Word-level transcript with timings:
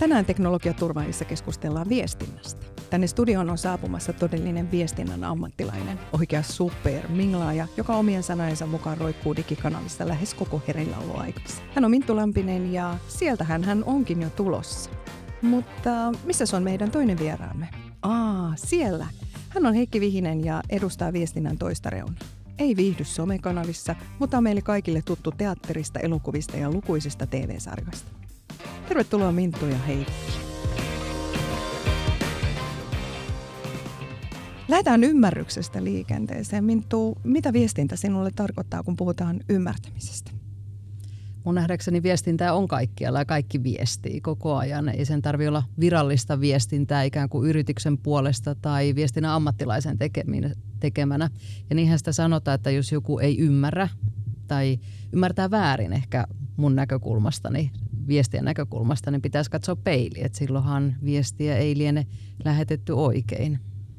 Tänään 0.00 0.24
teknologiaturvallissa 0.24 1.24
keskustellaan 1.24 1.88
viestinnästä. 1.88 2.66
Tänne 2.90 3.06
studioon 3.06 3.50
on 3.50 3.58
saapumassa 3.58 4.12
todellinen 4.12 4.70
viestinnän 4.70 5.24
ammattilainen, 5.24 6.00
oikea 6.12 6.42
super 6.42 7.08
minglaaja, 7.08 7.66
joka 7.76 7.96
omien 7.96 8.22
sanojensa 8.22 8.66
mukaan 8.66 8.98
roikkuu 8.98 9.36
digikanavissa 9.36 10.08
lähes 10.08 10.34
koko 10.34 10.62
herilläoloaikassa. 10.68 11.62
Hän 11.74 11.84
on 11.84 11.90
Minttu 11.90 12.16
Lampinen 12.16 12.72
ja 12.72 12.96
sieltähän 13.08 13.64
hän 13.64 13.84
onkin 13.84 14.22
jo 14.22 14.30
tulossa. 14.30 14.90
Mutta 15.42 16.12
missä 16.24 16.56
on 16.56 16.62
meidän 16.62 16.90
toinen 16.90 17.18
vieraamme? 17.18 17.68
Aa, 18.02 18.52
siellä. 18.56 19.06
Hän 19.48 19.66
on 19.66 19.74
Heikki 19.74 20.00
Vihinen 20.00 20.44
ja 20.44 20.62
edustaa 20.70 21.12
viestinnän 21.12 21.58
toista 21.58 21.90
reunaa. 21.90 22.24
Ei 22.58 22.76
viihdy 22.76 23.04
somekanavissa, 23.04 23.96
mutta 24.18 24.36
on 24.36 24.42
meille 24.42 24.62
kaikille 24.62 25.02
tuttu 25.04 25.32
teatterista, 25.32 26.00
elokuvista 26.00 26.56
ja 26.56 26.70
lukuisista 26.70 27.26
TV-sarjoista. 27.26 28.20
Tervetuloa 28.88 29.32
Minttu 29.32 29.66
ja 29.66 29.78
Heikki. 29.78 30.12
Lähdetään 34.68 35.04
ymmärryksestä 35.04 35.84
liikenteeseen. 35.84 36.64
Minttu, 36.64 37.18
mitä 37.24 37.52
viestintä 37.52 37.96
sinulle 37.96 38.30
tarkoittaa, 38.36 38.82
kun 38.82 38.96
puhutaan 38.96 39.40
ymmärtämisestä? 39.48 40.30
Mun 41.44 41.54
nähdäkseni 41.54 42.02
viestintää 42.02 42.54
on 42.54 42.68
kaikkialla 42.68 43.18
ja 43.18 43.24
kaikki 43.24 43.62
viestii 43.62 44.20
koko 44.20 44.56
ajan. 44.56 44.88
Ei 44.88 45.04
sen 45.04 45.22
tarvi 45.22 45.48
olla 45.48 45.62
virallista 45.80 46.40
viestintää 46.40 47.02
ikään 47.02 47.28
kuin 47.28 47.48
yrityksen 47.48 47.98
puolesta 47.98 48.54
tai 48.54 48.94
viestinnän 48.94 49.32
ammattilaisen 49.32 49.98
tekemänä. 50.80 51.30
Ja 51.70 51.76
niinhän 51.76 51.98
sitä 51.98 52.12
sanotaan, 52.12 52.54
että 52.54 52.70
jos 52.70 52.92
joku 52.92 53.18
ei 53.18 53.38
ymmärrä 53.38 53.88
tai 54.48 54.78
ymmärtää 55.12 55.50
väärin 55.50 55.92
ehkä 55.92 56.26
mun 56.56 56.76
näkökulmastani, 56.76 57.70
viestien 58.08 58.44
näkökulmasta, 58.44 59.10
niin 59.10 59.22
pitäisi 59.22 59.50
katsoa 59.50 59.76
peiliin, 59.76 60.26
että 60.26 60.38
silloinhan 60.38 60.96
viestiä 61.04 61.56
ei 61.56 61.78
liene 61.78 62.06
lähetetty 62.44 62.92
oikein. 62.92 63.58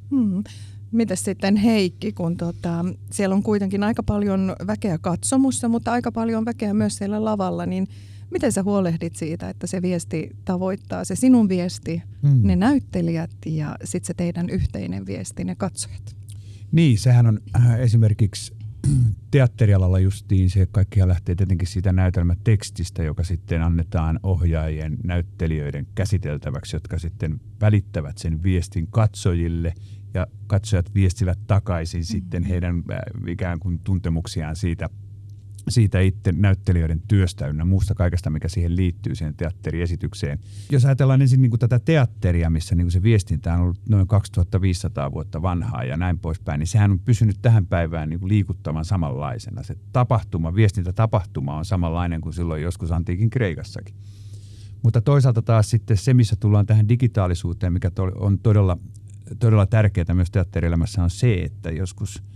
Hmm. 0.09 0.43
Mitäs 0.91 1.23
sitten 1.23 1.55
Heikki, 1.55 2.11
kun 2.11 2.37
tota, 2.37 2.85
siellä 3.11 3.35
on 3.35 3.43
kuitenkin 3.43 3.83
aika 3.83 4.03
paljon 4.03 4.55
väkeä 4.67 4.97
katsomussa, 4.97 5.69
mutta 5.69 5.91
aika 5.91 6.11
paljon 6.11 6.45
väkeä 6.45 6.73
myös 6.73 6.95
siellä 6.95 7.25
lavalla, 7.25 7.65
niin 7.65 7.87
miten 8.31 8.51
sä 8.51 8.63
huolehdit 8.63 9.15
siitä, 9.15 9.49
että 9.49 9.67
se 9.67 9.81
viesti 9.81 10.29
tavoittaa, 10.45 11.05
se 11.05 11.15
sinun 11.15 11.49
viesti, 11.49 12.03
hmm. 12.21 12.47
ne 12.47 12.55
näyttelijät 12.55 13.31
ja 13.45 13.75
sitten 13.83 14.07
se 14.07 14.13
teidän 14.13 14.49
yhteinen 14.49 15.05
viesti, 15.05 15.43
ne 15.43 15.55
katsojat? 15.55 16.15
Niin, 16.71 16.97
sehän 16.97 17.27
on 17.27 17.39
äh, 17.55 17.79
esimerkiksi 17.79 18.53
teatterialalla 19.31 19.99
justiin 19.99 20.49
se 20.49 20.67
kaikkihan 20.71 21.09
lähtee 21.09 21.35
tietenkin 21.35 21.67
siitä 21.67 21.93
näytelmätekstistä, 21.93 23.03
joka 23.03 23.23
sitten 23.23 23.61
annetaan 23.61 24.19
ohjaajien, 24.23 24.97
näyttelijöiden 25.03 25.87
käsiteltäväksi, 25.95 26.75
jotka 26.75 26.99
sitten 26.99 27.41
välittävät 27.61 28.17
sen 28.17 28.43
viestin 28.43 28.87
katsojille. 28.87 29.73
Ja 30.13 30.27
katsojat 30.47 30.95
viestivät 30.95 31.39
takaisin 31.47 32.05
sitten 32.05 32.43
heidän 32.43 32.83
äh, 32.91 32.99
ikään 33.27 33.59
kuin 33.59 33.79
tuntemuksiaan 33.79 34.55
siitä– 34.55 34.89
siitä 35.69 35.99
itse 35.99 36.31
näyttelijöiden 36.31 37.01
työstä 37.07 37.47
ynnä 37.47 37.65
muusta 37.65 37.95
kaikesta, 37.95 38.29
mikä 38.29 38.47
siihen 38.47 38.75
liittyy 38.75 39.15
siihen 39.15 39.35
teatteriesitykseen. 39.35 40.39
Jos 40.71 40.85
ajatellaan 40.85 41.21
ensin 41.21 41.41
niin 41.41 41.49
kuin 41.49 41.59
tätä 41.59 41.79
teatteria, 41.79 42.49
missä 42.49 42.75
niin 42.75 42.85
kuin 42.85 42.91
se 42.91 43.03
viestintä 43.03 43.53
on 43.53 43.59
ollut 43.59 43.79
noin 43.89 44.07
2500 44.07 45.11
vuotta 45.11 45.41
vanhaa 45.41 45.83
ja 45.83 45.97
näin 45.97 46.19
poispäin, 46.19 46.59
niin 46.59 46.67
sehän 46.67 46.91
on 46.91 46.99
pysynyt 46.99 47.37
tähän 47.41 47.67
päivään 47.67 48.09
niin 48.09 48.19
kuin 48.19 48.29
liikuttavan 48.29 48.85
samanlaisena. 48.85 49.63
Se 49.63 49.75
tapahtuma, 49.93 50.55
viestintätapahtuma 50.55 51.57
on 51.57 51.65
samanlainen 51.65 52.21
kuin 52.21 52.33
silloin 52.33 52.61
joskus 52.61 52.91
antiikin 52.91 53.29
Kreikassakin. 53.29 53.95
Mutta 54.83 55.01
toisaalta 55.01 55.41
taas 55.41 55.69
sitten 55.69 55.97
se, 55.97 56.13
missä 56.13 56.35
tullaan 56.35 56.65
tähän 56.65 56.89
digitaalisuuteen, 56.89 57.73
mikä 57.73 57.91
on 58.15 58.39
todella, 58.39 58.77
todella 59.39 59.65
tärkeää 59.65 60.13
myös 60.13 60.31
teatterielämässä, 60.31 61.03
on 61.03 61.09
se, 61.09 61.33
että 61.33 61.71
joskus– 61.71 62.23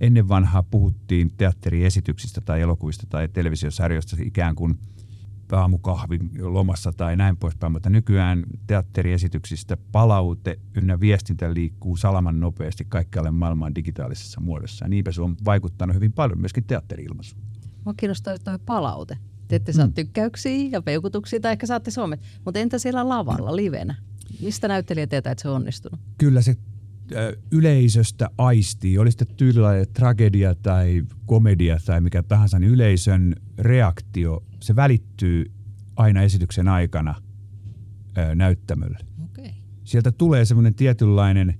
ennen 0.00 0.28
vanhaa 0.28 0.62
puhuttiin 0.62 1.30
teatteriesityksistä 1.36 2.40
tai 2.40 2.60
elokuvista 2.60 3.06
tai 3.08 3.28
televisiosarjoista 3.28 4.16
ikään 4.24 4.54
kuin 4.54 4.78
aamukahvin 5.52 6.30
lomassa 6.40 6.92
tai 6.92 7.16
näin 7.16 7.36
poispäin, 7.36 7.72
mutta 7.72 7.90
nykyään 7.90 8.44
teatteriesityksistä 8.66 9.76
palaute 9.92 10.58
ynnä 10.76 11.00
viestintä 11.00 11.54
liikkuu 11.54 11.96
salaman 11.96 12.40
nopeasti 12.40 12.86
kaikkialle 12.88 13.30
maailmaan 13.30 13.74
digitaalisessa 13.74 14.40
muodossa. 14.40 14.84
Ja 14.84 14.88
niinpä 14.88 15.12
se 15.12 15.22
on 15.22 15.36
vaikuttanut 15.44 15.96
hyvin 15.96 16.12
paljon 16.12 16.40
myöskin 16.40 16.64
teatteriilmaisuun. 16.64 17.42
Mua 17.84 17.94
kiinnostaa 17.96 18.38
tuo 18.38 18.58
palaute. 18.66 19.18
Te 19.48 19.56
ette 19.56 19.72
saa 19.72 19.84
hmm. 19.84 19.94
tykkäyksiä 19.94 20.68
ja 20.72 20.82
peukutuksia 20.82 21.40
tai 21.40 21.52
ehkä 21.52 21.66
saatte 21.66 21.90
somet, 21.90 22.20
mutta 22.44 22.60
entä 22.60 22.78
siellä 22.78 23.08
lavalla 23.08 23.56
livenä? 23.56 23.94
Mistä 24.42 24.68
näyttelijä 24.68 25.06
tietää, 25.06 25.32
että 25.32 25.42
se 25.42 25.48
on 25.48 25.56
onnistunut? 25.56 26.00
Kyllä 26.18 26.42
se 26.42 26.56
yleisöstä 27.52 28.30
aistii, 28.38 28.98
oli 28.98 29.10
sitten 29.10 29.36
tyylillä 29.36 29.86
tragedia 29.94 30.54
tai 30.54 31.02
komedia 31.26 31.78
tai 31.86 32.00
mikä 32.00 32.22
tahansa, 32.22 32.58
niin 32.58 32.72
yleisön 32.72 33.34
reaktio, 33.58 34.42
se 34.60 34.76
välittyy 34.76 35.50
aina 35.96 36.22
esityksen 36.22 36.68
aikana 36.68 37.14
näyttämölle. 38.34 38.98
Okay. 39.24 39.50
Sieltä 39.84 40.12
tulee 40.12 40.44
semmoinen 40.44 40.74
tietynlainen, 40.74 41.58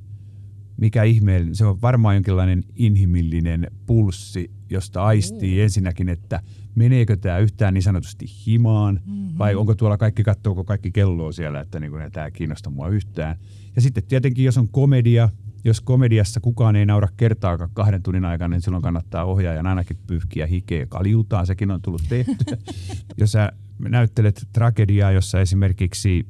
mikä 0.76 1.02
ihmeellinen, 1.02 1.54
se 1.54 1.64
on 1.64 1.82
varmaan 1.82 2.16
jonkinlainen 2.16 2.64
inhimillinen 2.76 3.66
pulssi, 3.86 4.50
josta 4.70 5.04
aistii 5.04 5.56
mm. 5.56 5.62
ensinnäkin, 5.62 6.08
että 6.08 6.42
meneekö 6.74 7.16
tämä 7.16 7.38
yhtään 7.38 7.74
niin 7.74 7.82
sanotusti 7.82 8.26
himaan, 8.46 9.00
mm-hmm. 9.06 9.38
vai 9.38 9.54
onko 9.54 9.74
tuolla 9.74 9.96
kaikki, 9.96 10.22
katsoako 10.22 10.64
kaikki 10.64 10.90
kelloa 10.90 11.32
siellä, 11.32 11.60
että 11.60 11.80
niin 11.80 11.92
tämä 12.12 12.26
ei 12.26 12.32
kiinnosta 12.32 12.70
mua 12.70 12.88
yhtään. 12.88 13.36
Ja 13.76 13.82
sitten 13.82 14.04
tietenkin, 14.04 14.44
jos 14.44 14.58
on 14.58 14.68
komedia, 14.68 15.28
jos 15.64 15.80
komediassa 15.80 16.40
kukaan 16.40 16.76
ei 16.76 16.86
naura 16.86 17.08
kertaakaan 17.16 17.70
kahden 17.74 18.02
tunnin 18.02 18.24
aikana, 18.24 18.54
niin 18.54 18.62
silloin 18.62 18.82
kannattaa 18.82 19.24
ohjaajan 19.24 19.66
ainakin 19.66 19.98
pyyhkiä 20.06 20.46
hikeä 20.46 20.86
kaljutaan, 20.86 21.46
sekin 21.46 21.70
on 21.70 21.82
tullut 21.82 22.02
tehtyä. 22.08 22.56
jos 23.20 23.32
sä 23.32 23.52
näyttelet 23.88 24.48
tragediaa, 24.52 25.12
jossa 25.12 25.40
esimerkiksi 25.40 26.26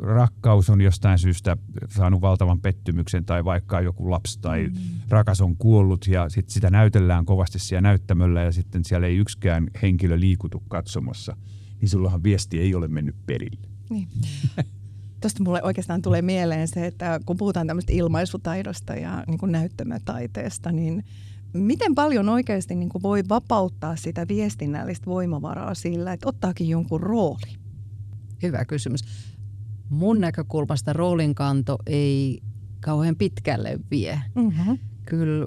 rakkaus 0.00 0.70
on 0.70 0.80
jostain 0.80 1.18
syystä 1.18 1.56
saanut 1.88 2.20
valtavan 2.20 2.60
pettymyksen 2.60 3.24
tai 3.24 3.44
vaikka 3.44 3.80
joku 3.80 4.10
lapsi 4.10 4.38
tai 4.40 4.68
mm. 4.68 4.74
rakas 5.08 5.40
on 5.40 5.56
kuollut 5.56 6.06
ja 6.06 6.28
sit 6.28 6.48
sitä 6.48 6.70
näytellään 6.70 7.24
kovasti 7.24 7.58
siellä 7.58 7.80
näyttämöllä 7.80 8.42
ja 8.42 8.52
sitten 8.52 8.84
siellä 8.84 9.06
ei 9.06 9.16
yksikään 9.16 9.70
henkilö 9.82 10.20
liikutu 10.20 10.62
katsomassa, 10.68 11.36
niin 11.80 11.88
sullahan 11.88 12.22
viesti 12.22 12.60
ei 12.60 12.74
ole 12.74 12.88
mennyt 12.88 13.16
perille. 13.26 13.68
Niin. 13.90 14.08
Tuosta 15.22 15.42
mulle 15.42 15.62
oikeastaan 15.62 16.02
tulee 16.02 16.22
mieleen 16.22 16.68
se, 16.68 16.86
että 16.86 17.20
kun 17.26 17.36
puhutaan 17.36 17.66
tämmöistä 17.66 17.92
ilmaisutaidosta 17.92 18.94
ja 18.94 19.24
niin 19.26 19.38
kuin 19.38 19.52
näyttämötaiteesta, 19.52 20.72
niin 20.72 21.04
miten 21.52 21.94
paljon 21.94 22.28
oikeasti 22.28 22.74
niin 22.74 22.88
kuin 22.88 23.02
voi 23.02 23.22
vapauttaa 23.28 23.96
sitä 23.96 24.28
viestinnällistä 24.28 25.06
voimavaraa 25.06 25.74
sillä, 25.74 26.12
että 26.12 26.28
ottaakin 26.28 26.68
jonkun 26.68 27.00
rooli? 27.00 27.56
Hyvä 28.42 28.64
kysymys. 28.64 29.00
Mun 29.88 30.20
näkökulmasta 30.20 30.92
roolinkanto 30.92 31.78
ei 31.86 32.40
kauhean 32.80 33.16
pitkälle 33.16 33.78
vie. 33.90 34.20
Mm-hmm. 34.34 34.78
Kyllä 35.06 35.46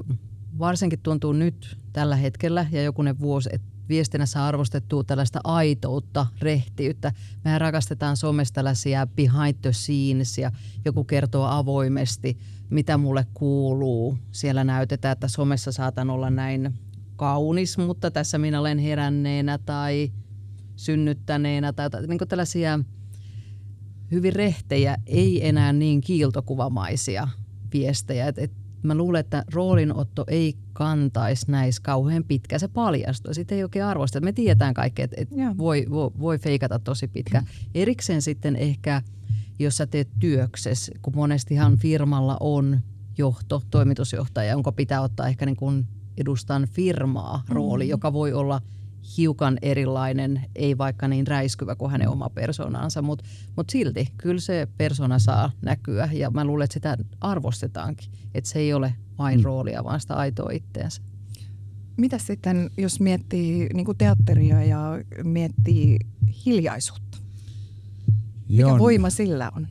varsinkin 0.59 0.99
tuntuu 0.99 1.33
nyt 1.33 1.77
tällä 1.93 2.15
hetkellä 2.15 2.67
ja 2.71 2.83
jokunen 2.83 3.19
vuosi, 3.19 3.49
että 3.53 3.67
viestinnässä 3.89 4.45
arvostettua 4.45 5.03
tällaista 5.03 5.39
aitoutta, 5.43 6.25
rehtiyttä. 6.41 7.11
Mehän 7.43 7.61
rakastetaan 7.61 8.17
somesta 8.17 8.55
tällaisia 8.55 9.07
behind 9.07 9.55
the 9.61 9.71
scenes 9.73 10.37
ja 10.37 10.51
joku 10.85 11.03
kertoo 11.03 11.45
avoimesti, 11.45 12.37
mitä 12.69 12.97
mulle 12.97 13.27
kuuluu. 13.33 14.17
Siellä 14.31 14.63
näytetään, 14.63 15.11
että 15.13 15.27
somessa 15.27 15.71
saatan 15.71 16.09
olla 16.09 16.29
näin 16.29 16.73
kaunis, 17.15 17.77
mutta 17.77 18.11
tässä 18.11 18.37
minä 18.37 18.59
olen 18.59 18.77
heränneenä 18.79 19.57
tai 19.57 20.11
synnyttäneenä 20.75 21.73
tai 21.73 21.89
niin 22.07 22.17
kuin 22.17 22.27
tällaisia 22.27 22.79
hyvin 24.11 24.33
rehtejä, 24.33 24.97
ei 25.05 25.47
enää 25.47 25.73
niin 25.73 26.01
kiiltokuvamaisia 26.01 27.27
viestejä. 27.73 28.27
Et, 28.27 28.37
et 28.37 28.51
mä 28.85 28.95
luulen, 28.95 29.19
että 29.19 29.43
roolinotto 29.53 30.25
ei 30.27 30.55
kantaisi 30.73 31.51
näissä 31.51 31.81
kauhean 31.81 32.23
pitkä. 32.23 32.59
Se 32.59 32.67
paljastuu. 32.67 33.33
Sitten 33.33 33.57
ei 33.57 33.63
oikein 33.63 33.85
arvosta. 33.85 34.21
Me 34.21 34.31
tiedetään 34.31 34.73
kaikki, 34.73 35.01
että, 35.01 35.15
että 35.19 35.35
voi, 35.57 35.85
voi, 35.89 36.11
voi 36.19 36.37
feikata 36.37 36.79
tosi 36.79 37.07
pitkä. 37.07 37.43
Erikseen 37.75 38.21
sitten 38.21 38.55
ehkä, 38.55 39.01
jos 39.59 39.77
sä 39.77 39.87
teet 39.87 40.09
työkses, 40.19 40.91
kun 41.01 41.15
monestihan 41.15 41.77
firmalla 41.77 42.37
on 42.39 42.79
johto, 43.17 43.61
toimitusjohtaja, 43.71 44.51
jonka 44.51 44.71
pitää 44.71 45.01
ottaa 45.01 45.27
ehkä 45.27 45.45
niin 45.45 45.55
kuin 45.55 45.87
edustan 46.17 46.67
firmaa 46.71 47.43
rooli, 47.49 47.83
mm-hmm. 47.83 47.89
joka 47.89 48.13
voi 48.13 48.33
olla– 48.33 48.61
hiukan 49.17 49.57
erilainen, 49.61 50.45
ei 50.55 50.77
vaikka 50.77 51.07
niin 51.07 51.27
räiskyvä 51.27 51.75
kuin 51.75 51.91
hänen 51.91 52.09
oma 52.09 52.29
persoonansa, 52.29 53.01
mutta 53.01 53.25
mut 53.55 53.69
silti 53.69 54.07
kyllä 54.17 54.41
se 54.41 54.67
persona 54.77 55.19
saa 55.19 55.51
näkyä 55.61 56.09
ja 56.13 56.31
mä 56.31 56.45
luulen, 56.45 56.63
että 56.63 56.73
sitä 56.73 56.97
arvostetaankin, 57.21 58.09
että 58.33 58.49
se 58.49 58.59
ei 58.59 58.73
ole 58.73 58.95
vain 59.17 59.39
mm. 59.39 59.43
roolia, 59.43 59.83
vaan 59.83 60.01
sitä 60.01 60.13
aitoa 60.15 60.51
itteensä. 60.51 61.01
Mitä 61.97 62.17
sitten, 62.17 62.69
jos 62.77 62.99
miettii 62.99 63.69
niin 63.73 63.85
kuin 63.85 63.97
teatteria 63.97 64.63
ja 64.63 65.03
miettii 65.23 65.97
hiljaisuutta? 66.45 67.17
Mikä 68.49 68.61
Joo, 68.61 68.79
voima 68.79 69.09
sillä 69.09 69.51
on? 69.55 69.67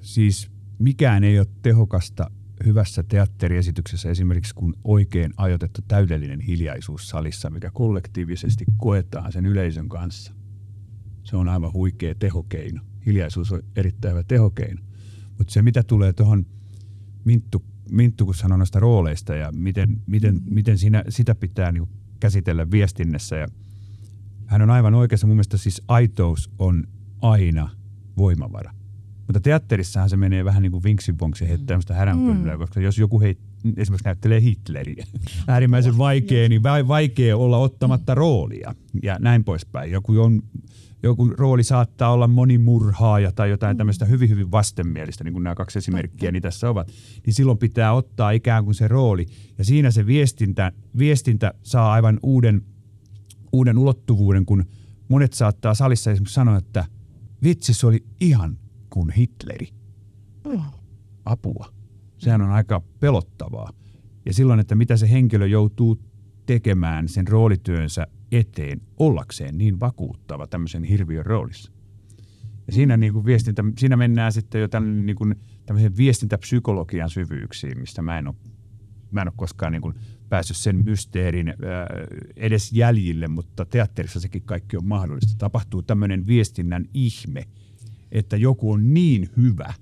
Siis 0.00 0.50
mikään 0.78 1.24
ei 1.24 1.38
ole 1.38 1.46
tehokasta 1.62 2.30
hyvässä 2.66 3.02
teatteriesityksessä 3.02 4.10
esimerkiksi 4.10 4.54
kun 4.54 4.74
oikein 4.84 5.34
ajoitettu 5.36 5.82
täydellinen 5.88 6.40
hiljaisuus 6.40 7.08
salissa, 7.08 7.50
mikä 7.50 7.70
kollektiivisesti 7.70 8.64
koetaan 8.76 9.32
sen 9.32 9.46
yleisön 9.46 9.88
kanssa. 9.88 10.32
Se 11.24 11.36
on 11.36 11.48
aivan 11.48 11.72
huikea 11.72 12.14
tehokeino. 12.14 12.82
Hiljaisuus 13.06 13.52
on 13.52 13.62
erittäin 13.76 14.12
hyvä 14.12 14.22
tehokeino. 14.22 14.82
Mutta 15.38 15.52
se 15.52 15.62
mitä 15.62 15.82
tulee 15.82 16.12
tuohon 16.12 16.46
Minttu, 17.24 17.64
Minttu 17.90 18.24
kun 18.24 18.34
sanoi 18.34 18.58
noista 18.58 18.80
rooleista 18.80 19.34
ja 19.34 19.52
miten, 19.52 20.02
miten, 20.06 20.40
miten 20.50 20.78
siinä, 20.78 21.04
sitä 21.08 21.34
pitää 21.34 21.72
niin 21.72 21.88
käsitellä 22.20 22.70
viestinnässä. 22.70 23.36
Ja 23.36 23.48
hän 24.46 24.62
on 24.62 24.70
aivan 24.70 24.94
oikeassa. 24.94 25.26
Mun 25.26 25.36
mielestä 25.36 25.56
siis 25.56 25.82
aitous 25.88 26.50
on 26.58 26.84
aina 27.22 27.70
voimavara. 28.16 28.77
Mutta 29.28 29.40
teatterissahan 29.40 30.10
se 30.10 30.16
menee 30.16 30.44
vähän 30.44 30.62
niin 30.62 30.72
kuin 30.72 30.82
vinksivonksi 30.82 31.48
heittää 31.48 31.66
tämmöistä 31.66 31.94
häränpölyä, 31.94 32.52
mm. 32.52 32.58
koska 32.58 32.80
jos 32.80 32.98
joku 32.98 33.20
heit, 33.20 33.38
esimerkiksi 33.76 34.04
näyttelee 34.04 34.40
Hitleriä, 34.40 35.06
äärimmäisen 35.48 35.98
vaikea, 35.98 36.48
niin 36.48 36.62
vaikea 36.62 37.36
olla 37.36 37.58
ottamatta 37.58 38.14
roolia 38.14 38.74
ja 39.02 39.16
näin 39.20 39.44
poispäin. 39.44 39.92
Joku, 39.92 40.20
on, 40.20 40.42
joku 41.02 41.26
rooli 41.26 41.64
saattaa 41.64 42.12
olla 42.12 42.28
monimurhaaja 42.28 43.32
tai 43.32 43.50
jotain 43.50 43.76
mm. 43.76 43.78
tämmöistä 43.78 44.04
hyvin, 44.04 44.28
hyvin 44.30 44.50
vastenmielistä, 44.50 45.24
niin 45.24 45.32
kuin 45.32 45.44
nämä 45.44 45.54
kaksi 45.54 45.78
esimerkkiä 45.78 46.32
niin 46.32 46.42
tässä 46.42 46.70
ovat. 46.70 46.92
Niin 47.26 47.34
silloin 47.34 47.58
pitää 47.58 47.92
ottaa 47.92 48.30
ikään 48.30 48.64
kuin 48.64 48.74
se 48.74 48.88
rooli 48.88 49.26
ja 49.58 49.64
siinä 49.64 49.90
se 49.90 50.06
viestintä, 50.06 50.72
viestintä 50.98 51.54
saa 51.62 51.92
aivan 51.92 52.18
uuden, 52.22 52.62
uuden 53.52 53.78
ulottuvuuden, 53.78 54.46
kun 54.46 54.64
monet 55.08 55.32
saattaa 55.32 55.74
salissa 55.74 56.10
esimerkiksi 56.10 56.34
sanoa, 56.34 56.58
että 56.58 56.84
vitsi, 57.42 57.74
se 57.74 57.86
oli 57.86 58.04
ihan 58.20 58.58
kuin 58.90 59.10
Hitleri. 59.10 59.68
Apua. 61.24 61.72
Sehän 62.18 62.42
on 62.42 62.50
aika 62.50 62.82
pelottavaa. 63.00 63.72
Ja 64.26 64.34
silloin, 64.34 64.60
että 64.60 64.74
mitä 64.74 64.96
se 64.96 65.10
henkilö 65.10 65.46
joutuu 65.46 65.98
tekemään 66.46 67.08
sen 67.08 67.28
roolityönsä 67.28 68.06
eteen 68.32 68.80
ollakseen 68.96 69.58
niin 69.58 69.80
vakuuttava 69.80 70.46
tämmöisen 70.46 70.84
hirviön 70.84 71.26
roolissa. 71.26 71.72
Ja 72.66 72.72
siinä, 72.72 72.96
niin 72.96 73.12
kuin 73.12 73.24
viestintä, 73.24 73.64
siinä 73.78 73.96
mennään 73.96 74.32
sitten 74.32 74.60
jo 74.60 74.68
tämän, 74.68 75.06
niin 75.06 75.16
kuin, 75.16 75.34
tämmöisen 75.66 75.96
viestintäpsykologian 75.96 77.10
syvyyksiin, 77.10 77.78
mistä 77.78 78.02
mä 78.02 78.18
en 78.18 78.28
ole, 78.28 78.34
mä 79.10 79.22
en 79.22 79.28
ole 79.28 79.34
koskaan 79.36 79.72
niin 79.72 79.82
kuin 79.82 79.94
päässyt 80.28 80.56
sen 80.56 80.84
mysteerin 80.84 81.48
ää, 81.48 81.54
edes 82.36 82.72
jäljille, 82.72 83.28
mutta 83.28 83.64
teatterissa 83.64 84.20
sekin 84.20 84.42
kaikki 84.42 84.76
on 84.76 84.86
mahdollista. 84.86 85.34
Tapahtuu 85.38 85.82
tämmöinen 85.82 86.26
viestinnän 86.26 86.84
ihme– 86.94 87.44
että 88.12 88.36
joku 88.36 88.72
on 88.72 88.94
niin 88.94 89.30
hyvä, 89.36 89.74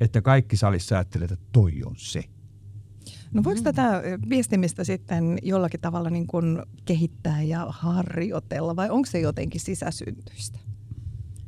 että 0.00 0.22
kaikki 0.22 0.56
salissa 0.56 0.94
ajattelee, 0.94 1.24
että 1.24 1.46
toi 1.52 1.82
on 1.84 1.94
se. 1.96 2.24
No 3.32 3.44
voiko 3.44 3.62
tätä 3.62 4.02
viestimistä 4.28 4.84
sitten 4.84 5.38
jollakin 5.42 5.80
tavalla 5.80 6.10
niin 6.10 6.26
kuin 6.26 6.62
kehittää 6.84 7.42
ja 7.42 7.66
harjoitella 7.68 8.76
vai 8.76 8.90
onko 8.90 9.06
se 9.06 9.20
jotenkin 9.20 9.60
sisäsyntyistä? 9.60 10.58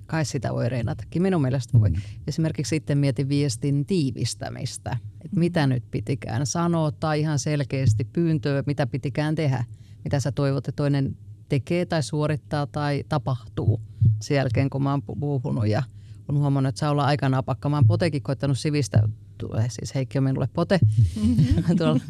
Kai 0.07 0.25
sitä 0.25 0.55
voi 0.55 0.69
reenatakin. 0.69 1.23
Minun 1.23 1.43
mielestä 1.43 1.81
voi. 1.81 1.91
Mm. 1.91 1.97
Esimerkiksi 2.27 2.71
sitten 2.71 2.99
mietin 2.99 3.29
viestin 3.29 3.87
tiivistämistä. 3.87 4.97
Että 5.25 5.37
mitä 5.37 5.67
nyt 5.67 5.85
pitikään 5.91 6.47
sanoa 6.47 6.93
tai 6.93 7.21
ihan 7.21 7.39
selkeästi 7.39 8.05
pyyntöä, 8.05 8.63
mitä 8.67 8.87
pitikään 8.87 9.35
tehdä. 9.35 9.65
Mitä 10.05 10.21
sä 10.21 10.33
toivot, 10.33 10.69
että 10.69 10.77
toinen 10.77 11.17
tekee 11.49 11.87
tai 11.87 12.03
suorittaa 12.03 12.67
tai 12.67 13.05
tapahtuu 13.09 13.81
sen 14.21 14.35
jälkeen, 14.35 14.71
kun 14.71 14.83
mä 14.83 14.91
oon 14.91 15.03
puhunut. 15.03 15.69
Ja– 15.69 15.83
on 16.37 16.43
huomannut, 16.43 16.69
että 16.69 16.79
saa 16.79 16.91
olla 16.91 17.05
aika 17.05 17.29
napakka. 17.29 17.69
Mä 17.69 17.77
oon 17.77 17.87
potekin 17.87 18.23
koittanut 18.23 18.59
sivistä, 18.59 19.09
siis 19.69 19.95
Heikki 19.95 20.19
on 20.19 20.25
minulle 20.25 20.49
pote, 20.53 20.81
tuolla, 21.79 22.01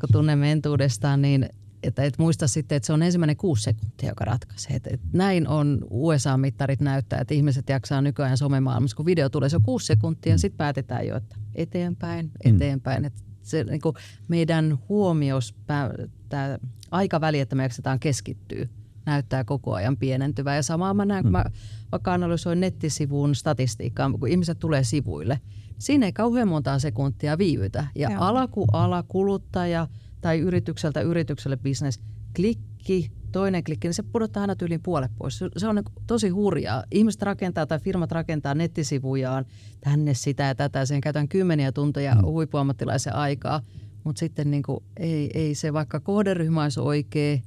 kun 0.00 0.08
tunnemme 0.12 0.52
entuudestaan, 0.52 1.22
niin 1.22 1.48
että 1.82 2.02
et 2.02 2.18
muista 2.18 2.48
sitten, 2.48 2.76
että 2.76 2.86
se 2.86 2.92
on 2.92 3.02
ensimmäinen 3.02 3.36
kuusi 3.36 3.62
sekuntia, 3.62 4.08
joka 4.08 4.24
ratkaisee. 4.24 4.76
Et, 4.76 4.86
et 4.86 5.00
näin 5.12 5.48
on 5.48 5.86
USA-mittarit 5.90 6.80
näyttää, 6.80 7.20
että 7.20 7.34
ihmiset 7.34 7.68
jaksaa 7.68 8.02
nykyään 8.02 8.38
somemaailmassa, 8.38 8.96
kun 8.96 9.06
video 9.06 9.28
tulee, 9.28 9.48
se 9.48 9.56
on 9.56 9.62
kuusi 9.62 9.86
sekuntia, 9.86 10.38
sitten 10.38 10.58
päätetään 10.58 11.06
jo, 11.06 11.16
että 11.16 11.36
eteenpäin, 11.54 12.26
mm. 12.26 12.54
eteenpäin. 12.54 13.04
Et 13.04 13.24
se, 13.42 13.64
niin 13.64 13.80
meidän 14.28 14.78
huomios, 14.88 15.54
tämä 15.66 16.58
aikaväli, 16.90 17.40
että 17.40 17.56
me 17.56 17.62
jaksetaan 17.62 18.00
keskittyä, 18.00 18.68
näyttää 19.06 19.44
koko 19.44 19.74
ajan 19.74 19.96
pienentyvää. 19.96 20.56
Ja 20.56 20.62
samaa 20.62 20.94
mä 20.94 21.04
näen, 21.04 21.22
kun 21.22 21.32
mä 21.32 21.44
vaikka 21.92 22.14
analysoin 22.14 22.60
nettisivun 22.60 23.34
statistiikkaa, 23.34 24.10
kun 24.10 24.28
ihmiset 24.28 24.58
tulee 24.58 24.84
sivuille. 24.84 25.40
Siinä 25.78 26.06
ei 26.06 26.12
kauhean 26.12 26.48
montaa 26.48 26.78
sekuntia 26.78 27.38
viivytä. 27.38 27.86
Ja 27.94 28.10
Joo. 28.10 28.20
ala 28.22 28.48
kuin 28.48 28.68
ala, 28.72 29.02
kuluttaja 29.02 29.86
tai 30.20 30.38
yritykseltä 30.38 31.00
yritykselle 31.00 31.56
business, 31.56 32.00
klikki, 32.36 33.12
toinen 33.32 33.64
klikki, 33.64 33.88
niin 33.88 33.94
se 33.94 34.02
pudottaa 34.02 34.40
aina 34.40 34.54
yli 34.62 34.78
puolet 34.78 35.10
pois. 35.18 35.44
Se 35.56 35.68
on 35.68 35.74
niin 35.74 35.84
tosi 36.06 36.28
hurjaa. 36.28 36.84
Ihmiset 36.90 37.22
rakentaa 37.22 37.66
tai 37.66 37.78
firmat 37.78 38.12
rakentaa 38.12 38.54
nettisivujaan 38.54 39.44
tänne 39.80 40.14
sitä 40.14 40.42
ja 40.42 40.54
tätä. 40.54 40.86
Siihen 40.86 41.00
käytetään 41.00 41.28
kymmeniä 41.28 41.72
tunteja 41.72 42.14
mm. 42.14 42.22
huippuammattilaisen 42.22 43.14
aikaa. 43.14 43.60
Mutta 44.04 44.20
sitten 44.20 44.50
niin 44.50 44.62
kuin, 44.62 44.84
ei, 44.96 45.30
ei 45.34 45.54
se, 45.54 45.72
vaikka 45.72 46.00
kohderyhmä 46.00 46.62
olisi 46.62 46.80
oikea, 46.80 47.38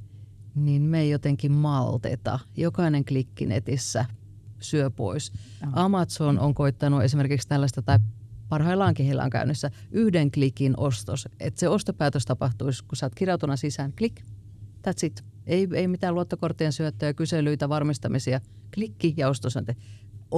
niin 0.56 0.82
me 0.82 1.00
ei 1.00 1.10
jotenkin 1.10 1.52
malteta. 1.52 2.40
Jokainen 2.58 3.06
klikki 3.06 3.46
netissä 3.46 4.06
syö 4.60 4.90
pois. 4.90 5.32
Amazon 5.72 6.40
on 6.40 6.54
koittanut 6.54 7.04
esimerkiksi 7.04 7.48
tällaista, 7.48 7.82
tai 7.82 8.00
parhaillaankin 8.50 9.06
heillä 9.06 9.24
on 9.24 9.30
käynnissä 9.30 9.72
yhden 9.92 10.32
klikin 10.32 10.74
ostos. 10.78 11.28
Että 11.40 11.60
se 11.60 11.70
ostopäätös 11.70 12.26
tapahtuisi, 12.26 12.84
kun 12.84 12.96
sä 12.96 13.06
oot 13.06 13.16
kirjautuna 13.16 13.56
sisään, 13.56 13.94
klik, 13.98 14.22
that's 14.88 15.06
it. 15.06 15.24
Ei, 15.46 15.68
ei 15.74 15.88
mitään 15.88 16.16
luottokorttien 16.16 16.74
syöttöjä, 16.74 17.14
kyselyitä, 17.14 17.70
varmistamisia, 17.70 18.42
klikki 18.74 19.14
ja 19.18 19.30
ostos 19.30 19.58
on 19.58 19.66
te. 19.66 19.76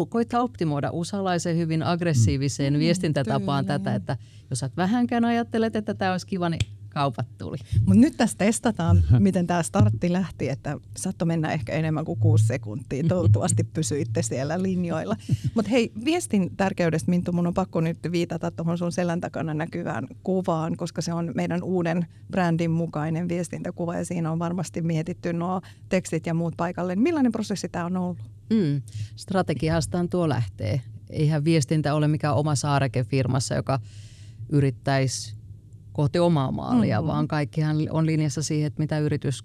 Koittaa 0.10 0.42
optimoida 0.42 0.90
usalaisen 0.92 1.58
hyvin 1.58 1.84
aggressiiviseen 1.84 2.74
mm. 2.74 2.80
viestintätapaan 2.80 3.66
mm, 3.66 3.68
tätä, 3.68 3.96
että 3.96 4.18
jos 4.50 4.60
sä 4.60 4.70
vähänkään 4.78 5.26
ajattelet, 5.26 5.76
että 5.76 5.94
tämä 5.94 6.12
olisi 6.12 6.28
kiva, 6.28 6.50
niin 6.50 6.60
kaupat 6.96 7.28
tuli. 7.38 7.58
Mutta 7.80 8.02
nyt 8.02 8.18
tässä 8.18 8.38
testataan, 8.38 9.04
miten 9.20 9.48
tämä 9.48 9.64
startti 9.64 10.14
lähti, 10.14 10.50
että 10.50 10.78
saattoi 10.98 11.26
mennä 11.26 11.52
ehkä 11.52 11.74
enemmän 11.74 12.06
kuin 12.06 12.20
kuusi 12.20 12.46
sekuntia. 12.46 13.04
Toivottavasti 13.08 13.64
pysyitte 13.74 14.22
siellä 14.22 14.62
linjoilla. 14.62 15.16
Mutta 15.56 15.72
hei, 15.72 15.92
viestin 16.06 16.52
tärkeydestä, 16.58 17.10
Minttu, 17.10 17.32
mun 17.32 17.48
on 17.48 17.54
pakko 17.54 17.82
nyt 17.82 17.98
viitata 18.12 18.52
tuohon 18.52 18.78
sun 18.78 18.92
selän 18.92 19.22
takana 19.22 19.54
näkyvään 19.54 20.08
kuvaan, 20.24 20.78
koska 20.78 21.02
se 21.02 21.14
on 21.14 21.32
meidän 21.36 21.64
uuden 21.64 22.08
brändin 22.32 22.72
mukainen 22.72 23.30
viestintäkuva 23.30 23.96
ja 23.96 24.06
siinä 24.06 24.32
on 24.32 24.40
varmasti 24.40 24.82
mietitty 24.82 25.34
nuo 25.34 25.62
tekstit 25.90 26.26
ja 26.26 26.34
muut 26.34 26.54
paikalle. 26.58 26.96
Millainen 26.96 27.32
prosessi 27.32 27.70
tämä 27.70 27.86
on 27.86 27.98
ollut? 27.98 28.18
Mm, 28.50 28.82
strategiastaan 29.16 30.10
tuo 30.10 30.30
lähtee. 30.30 30.82
Eihän 31.10 31.44
viestintä 31.44 31.94
ole 31.94 32.08
mikään 32.08 32.36
oma 32.36 32.56
saareke 32.56 33.04
firmassa, 33.04 33.56
joka 33.56 33.80
yrittäisi 34.50 35.36
kohti 35.96 36.20
omaa 36.20 36.52
maalia, 36.52 37.02
mm-hmm. 37.02 37.08
vaan 37.08 37.28
kaikkihan 37.28 37.78
on 37.90 38.06
linjassa 38.06 38.44
siihen, 38.44 38.68
että 38.68 38.82
mitä 38.82 39.00
yritys 39.00 39.44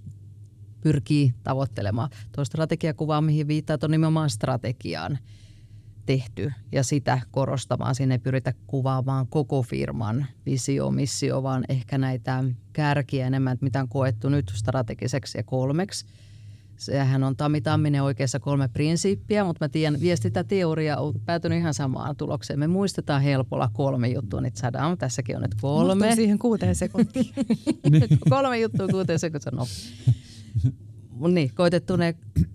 pyrkii 0.81 1.35
tavoittelemaan. 1.43 2.11
Tuo 2.33 2.45
strategiakuva, 2.45 3.21
mihin 3.21 3.49
viittaa, 3.49 3.79
on 3.83 3.91
nimenomaan 3.91 4.31
strategiaan 4.31 5.19
tehty 6.07 6.53
ja 6.73 6.85
sitä 6.85 7.21
korostamaan. 7.31 7.95
Sinne 7.95 8.15
ei 8.15 8.19
pyritä 8.19 8.55
kuvaamaan 8.67 9.27
koko 9.27 9.63
firman 9.63 10.27
visio, 10.47 10.91
missio, 10.91 11.43
vaan 11.43 11.65
ehkä 11.69 11.99
näitä 11.99 12.45
kärkiä 12.73 13.27
enemmän, 13.27 13.59
mitä 13.61 13.81
on 13.81 13.89
koettu 13.89 14.29
nyt 14.29 14.53
strategiseksi 14.55 15.39
ja 15.39 15.43
kolmeksi– 15.43 16.07
Sehän 16.81 17.25
on 17.25 17.37
Tami 17.37 17.61
Tamminen 17.61 18.03
oikeassa 18.03 18.41
kolme 18.41 18.69
prinsiippiä, 18.69 19.45
mutta 19.45 19.65
mä 19.65 19.69
tiedän, 19.69 20.01
viestintäteoria 20.01 20.97
on 20.97 21.15
päätynyt 21.25 21.59
ihan 21.59 21.75
samaan 21.75 22.17
tulokseen. 22.17 22.59
Me 22.59 22.67
muistetaan 22.67 23.23
helpolla 23.23 23.71
kolme 23.73 24.09
juttua, 24.09 24.41
niin 24.41 24.53
saadaan, 24.57 24.99
tässäkin 24.99 25.37
on 25.37 25.43
nyt 25.43 25.55
kolme. 25.61 26.09
Mä 26.09 26.15
siihen 26.15 26.39
kuuteen 26.39 26.75
sekuntiin. 26.75 27.27
kolme 28.31 28.59
juttua 28.59 28.89
kuuteen 28.89 29.19
sekuntiin, 29.19 29.55
no. 29.57 29.67
niin, 31.29 31.51
koitettu 31.55 31.97
ne 31.97 32.15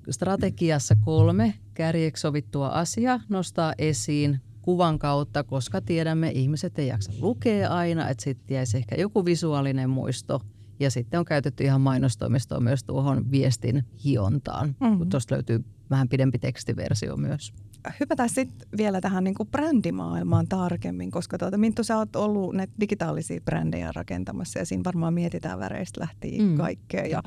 strategiassa 0.09 0.95
kolme 0.95 1.53
kärjeksi 1.73 2.21
sovittua 2.21 2.67
asiaa 2.67 3.19
nostaa 3.29 3.73
esiin 3.77 4.41
kuvan 4.61 4.99
kautta, 4.99 5.43
koska 5.43 5.81
tiedämme, 5.81 6.31
ihmiset 6.31 6.79
ei 6.79 6.87
jaksa 6.87 7.11
lukea 7.19 7.69
aina, 7.69 8.09
että 8.09 8.23
sitten 8.23 8.55
jäisi 8.55 8.77
ehkä 8.77 8.95
joku 8.95 9.25
visuaalinen 9.25 9.89
muisto– 9.89 10.41
ja 10.79 10.91
sitten 10.91 11.19
on 11.19 11.25
käytetty 11.25 11.63
ihan 11.63 11.81
mainostoimistoa 11.81 12.59
myös 12.59 12.83
tuohon 12.83 13.31
viestin 13.31 13.85
hiontaan, 14.05 14.75
mm-hmm. 14.79 14.97
kun 14.97 15.09
tuosta 15.09 15.35
löytyy 15.35 15.65
vähän 15.89 16.09
pidempi 16.09 16.39
tekstiversio 16.39 17.17
myös. 17.17 17.53
Hypätään 17.99 18.29
sitten 18.29 18.67
vielä 18.77 19.01
tähän 19.01 19.23
niin 19.23 19.33
kuin 19.33 19.49
brändimaailmaan 19.49 20.47
tarkemmin, 20.47 21.11
koska 21.11 21.37
tuota, 21.37 21.57
Minttu, 21.57 21.83
sä 21.83 21.97
oot 21.97 22.15
ollut 22.15 22.55
näitä 22.55 22.73
digitaalisia 22.79 23.41
brändejä 23.41 23.91
rakentamassa 23.95 24.59
ja 24.59 24.65
siinä 24.65 24.83
varmaan 24.83 25.13
mietitään 25.13 25.59
väreistä 25.59 26.01
lähtien 26.01 26.41
mm. 26.41 26.57
kaikkea. 26.57 27.05
Ja 27.05 27.23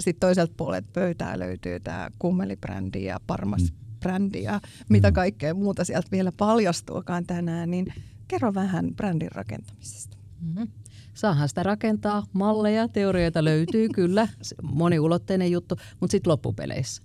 sitten 0.00 0.20
toiselta 0.20 0.54
puolelta 0.56 0.88
pöytää 0.92 1.38
löytyy 1.38 1.80
tämä 1.80 2.10
kummelibrändi 2.18 3.04
ja 3.04 3.20
Parmas 3.26 3.62
mm. 3.62 3.78
brändiä, 4.00 4.60
mitä 4.88 5.12
kaikkea 5.12 5.54
muuta 5.54 5.84
sieltä 5.84 6.08
vielä 6.12 6.32
paljastuukaan 6.36 7.26
tänään, 7.26 7.70
niin 7.70 7.92
kerro 8.28 8.54
vähän 8.54 8.94
brändin 8.96 9.32
rakentamisesta. 9.32 10.16
Mm-hmm. 10.40 10.68
Saahan 11.18 11.48
sitä 11.48 11.62
rakentaa, 11.62 12.22
malleja, 12.32 12.88
teorioita 12.88 13.44
löytyy 13.44 13.88
kyllä, 13.94 14.28
moniulotteinen 14.62 15.50
juttu, 15.50 15.76
mutta 16.00 16.12
sitten 16.12 16.30
loppupeleissä. 16.30 17.02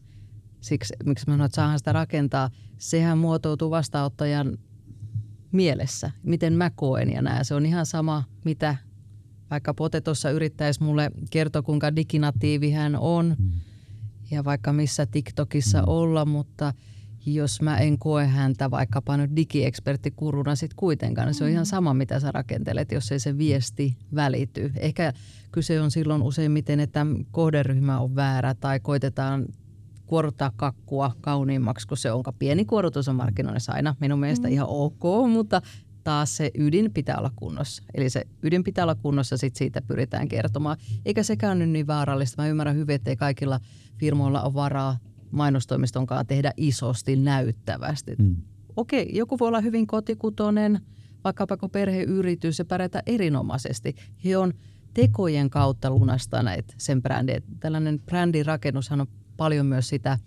Siksi, 0.62 0.94
miksi 1.06 1.26
mä 1.28 1.34
sanon, 1.34 1.46
että 1.46 1.56
saahan 1.56 1.80
sitä 1.80 1.94
rakentaa, 1.94 2.50
sehän 2.78 3.18
muotoutuu 3.18 3.70
vastaanottajan 3.70 4.58
mielessä, 5.52 6.12
miten 6.24 6.54
mä 6.54 6.72
koen 6.76 7.14
ja 7.14 7.22
näen. 7.22 7.46
Se 7.46 7.56
on 7.56 7.66
ihan 7.66 7.86
sama, 7.86 8.24
mitä 8.46 8.76
vaikka 9.52 9.74
Potetossa 9.74 10.30
yrittäisi 10.30 10.84
mulle 10.84 11.12
kertoa, 11.32 11.62
kuinka 11.62 11.96
diginatiivi 11.96 12.72
hän 12.72 12.96
on 12.96 13.36
mm. 13.40 13.52
ja 14.32 14.44
vaikka 14.44 14.74
missä 14.74 15.06
TikTokissa 15.06 15.84
olla, 15.88 16.26
mutta 16.26 16.74
jos 17.26 17.62
mä 17.62 17.78
en 17.78 18.00
koe 18.00 18.28
häntä 18.28 18.72
vaikkapa 18.72 19.18
nyt 19.18 19.36
digieksperttikuruna 19.36 20.56
sitten 20.56 20.76
kuitenkaan, 20.76 21.28
niin 21.28 21.36
se 21.36 21.44
on 21.44 21.50
ihan 21.50 21.64
mm. 21.64 21.70
sama, 21.70 21.94
mitä 21.94 22.20
sä 22.20 22.32
rakentelet, 22.32 22.92
jos 22.92 23.12
ei 23.12 23.20
se 23.20 23.38
viesti 23.38 23.98
välity. 24.16 24.72
Ehkä 24.76 25.14
kyse 25.52 25.82
on 25.82 25.92
silloin 25.92 26.22
useimmiten, 26.22 26.80
että 26.80 27.06
kohderyhmä 27.32 28.00
on 28.00 28.16
väärä 28.16 28.54
tai 28.54 28.80
koitetaan 28.80 29.46
kuoruttaa 30.06 30.52
kakkua 30.56 31.12
kauniimmaksi, 31.22 31.88
kun 31.88 31.98
se 31.98 32.12
on 32.12 32.24
pieni 32.40 32.66
kuorutus 32.66 33.08
on 33.08 33.16
markkinoinnissa 33.16 33.74
aina 33.74 33.96
minun 34.00 34.20
mielestä 34.20 34.48
mm. 34.48 34.54
ihan 34.54 34.68
ok, 34.70 35.30
mutta 35.30 35.62
taas 36.04 36.38
se 36.38 36.52
ydin 36.58 36.94
pitää 36.94 37.18
olla 37.18 37.32
kunnossa. 37.36 37.84
Eli 37.94 38.10
se 38.10 38.24
ydin 38.44 38.64
pitää 38.64 38.86
olla 38.86 38.96
kunnossa, 38.96 39.38
sitten 39.38 39.58
siitä 39.58 39.82
pyritään 39.82 40.28
kertomaan. 40.28 40.78
Eikä 41.06 41.24
sekään 41.24 41.60
nyt 41.60 41.70
niin 41.70 41.88
vaarallista. 41.88 42.42
Mä 42.42 42.48
ymmärrän 42.48 42.76
hyvin, 42.76 42.96
että 42.96 43.10
ei 43.10 43.16
kaikilla 43.16 43.60
firmoilla 43.98 44.42
ole 44.42 44.54
varaa 44.54 44.98
mainostoimistonkaan 45.34 46.28
tehdä 46.28 46.54
isosti 46.58 47.16
näyttävästi. 47.16 48.16
Mm. 48.18 48.36
Okei, 48.76 49.10
joku 49.14 49.40
voi 49.40 49.48
olla 49.48 49.62
hyvin 49.62 49.88
kotikutonen, 49.88 50.80
vaikkapa 51.24 51.58
kun 51.58 51.70
perheyritys 51.70 52.60
ja 52.60 52.66
pärjätä 52.66 53.04
erinomaisesti. 53.06 53.96
He 54.26 54.38
on 54.38 54.54
tekojen 54.94 55.50
kautta 55.50 55.90
lunastaneet 55.90 56.76
sen 56.78 57.02
brändin. 57.02 57.44
Tällainen 57.60 58.00
brändirakennushan 58.00 59.02
on 59.02 59.08
paljon 59.38 59.66
myös 59.66 59.90
sitä 59.90 60.18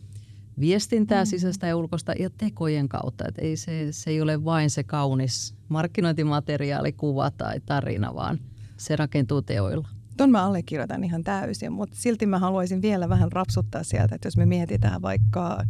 viestintää 0.60 1.24
mm. 1.24 1.26
sisäistä 1.26 1.66
ja 1.66 1.76
ulkoista 1.76 2.12
ja 2.18 2.30
tekojen 2.30 2.88
kautta. 2.88 3.24
Et 3.28 3.38
ei 3.38 3.56
se, 3.56 3.88
se 3.90 4.10
ei 4.10 4.20
ole 4.20 4.44
vain 4.44 4.70
se 4.70 4.84
kaunis 4.84 5.54
markkinointimateriaali, 5.68 6.92
kuva 6.92 7.30
tai 7.30 7.60
tarina, 7.60 8.14
vaan 8.14 8.38
se 8.76 8.96
rakentuu 8.96 9.42
teoilla. 9.42 9.88
Ton 10.16 10.30
mä 10.30 10.44
allekirjoitan 10.44 11.04
ihan 11.04 11.24
täysin, 11.24 11.72
mutta 11.72 11.96
silti 11.96 12.26
mä 12.26 12.38
haluaisin 12.38 12.82
vielä 12.82 13.08
vähän 13.08 13.32
rapsuttaa 13.32 13.84
sieltä, 13.84 14.14
että 14.14 14.26
jos 14.26 14.36
me 14.36 14.46
mietitään 14.46 15.02
vaikka, 15.02 15.62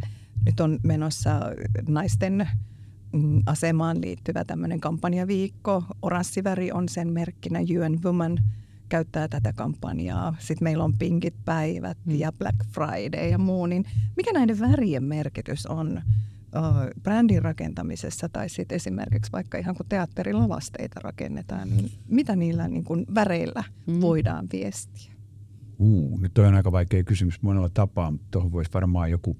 nyt 0.45 0.59
on 0.59 0.79
menossa 0.83 1.39
naisten 1.87 2.49
mm, 3.13 3.41
asemaan 3.45 4.01
liittyvä 4.01 4.45
tämmöinen 4.45 4.79
kampanjaviikko. 4.79 5.83
Oranssiväri 6.01 6.71
on 6.71 6.89
sen 6.89 7.13
merkkinä 7.13 7.59
UN 7.59 7.99
Woman– 8.03 8.37
käyttää 8.89 9.27
tätä 9.27 9.53
kampanjaa. 9.53 10.35
Sitten 10.39 10.63
meillä 10.63 10.83
on 10.83 10.97
pinkit 10.97 11.35
päivät 11.45 11.97
mm. 12.05 12.15
ja 12.15 12.31
Black 12.31 12.57
Friday 12.71 13.29
ja 13.29 13.37
muu. 13.37 13.65
Niin 13.65 13.85
mikä 14.15 14.33
näiden 14.33 14.59
värien 14.59 15.03
merkitys 15.03 15.65
on 15.65 16.01
brändin 17.03 17.41
rakentamisessa 17.41 18.29
tai 18.29 18.49
sitten 18.49 18.75
esimerkiksi 18.75 19.31
vaikka 19.31 19.57
ihan 19.57 19.75
kun 19.75 19.85
teatterilavasteita 19.89 20.99
rakennetaan, 21.03 21.69
niin 21.69 21.91
mitä 22.09 22.35
niillä 22.35 22.67
niin 22.67 22.83
kuin 22.83 23.05
väreillä 23.15 23.63
mm. 23.87 24.01
voidaan 24.01 24.47
viestiä? 24.51 25.11
Uh, 25.79 26.21
nyt 26.21 26.37
on 26.37 26.55
aika 26.55 26.71
vaikea 26.71 27.03
kysymys 27.03 27.41
monella 27.41 27.69
tapaa, 27.69 28.11
mutta 28.11 28.27
tuohon 28.31 28.51
voisi 28.51 28.71
varmaan 28.73 29.11
joku 29.11 29.37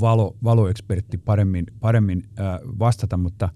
valo, 0.00 0.36
valoekspertti 0.44 1.18
paremmin, 1.18 1.66
paremmin 1.80 2.24
äh, 2.40 2.60
vastata, 2.78 3.16
mutta 3.16 3.48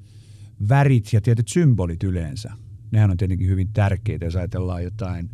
värit 0.69 1.13
ja 1.13 1.21
tietyt 1.21 1.49
symbolit 1.49 2.03
yleensä– 2.03 2.53
nehän 2.95 3.11
on 3.11 3.17
tietenkin 3.17 3.49
hyvin 3.49 3.69
tärkeitä, 3.73 4.25
jos 4.25 4.37
ajatellaan 4.37 4.85
jotain, 4.85 5.31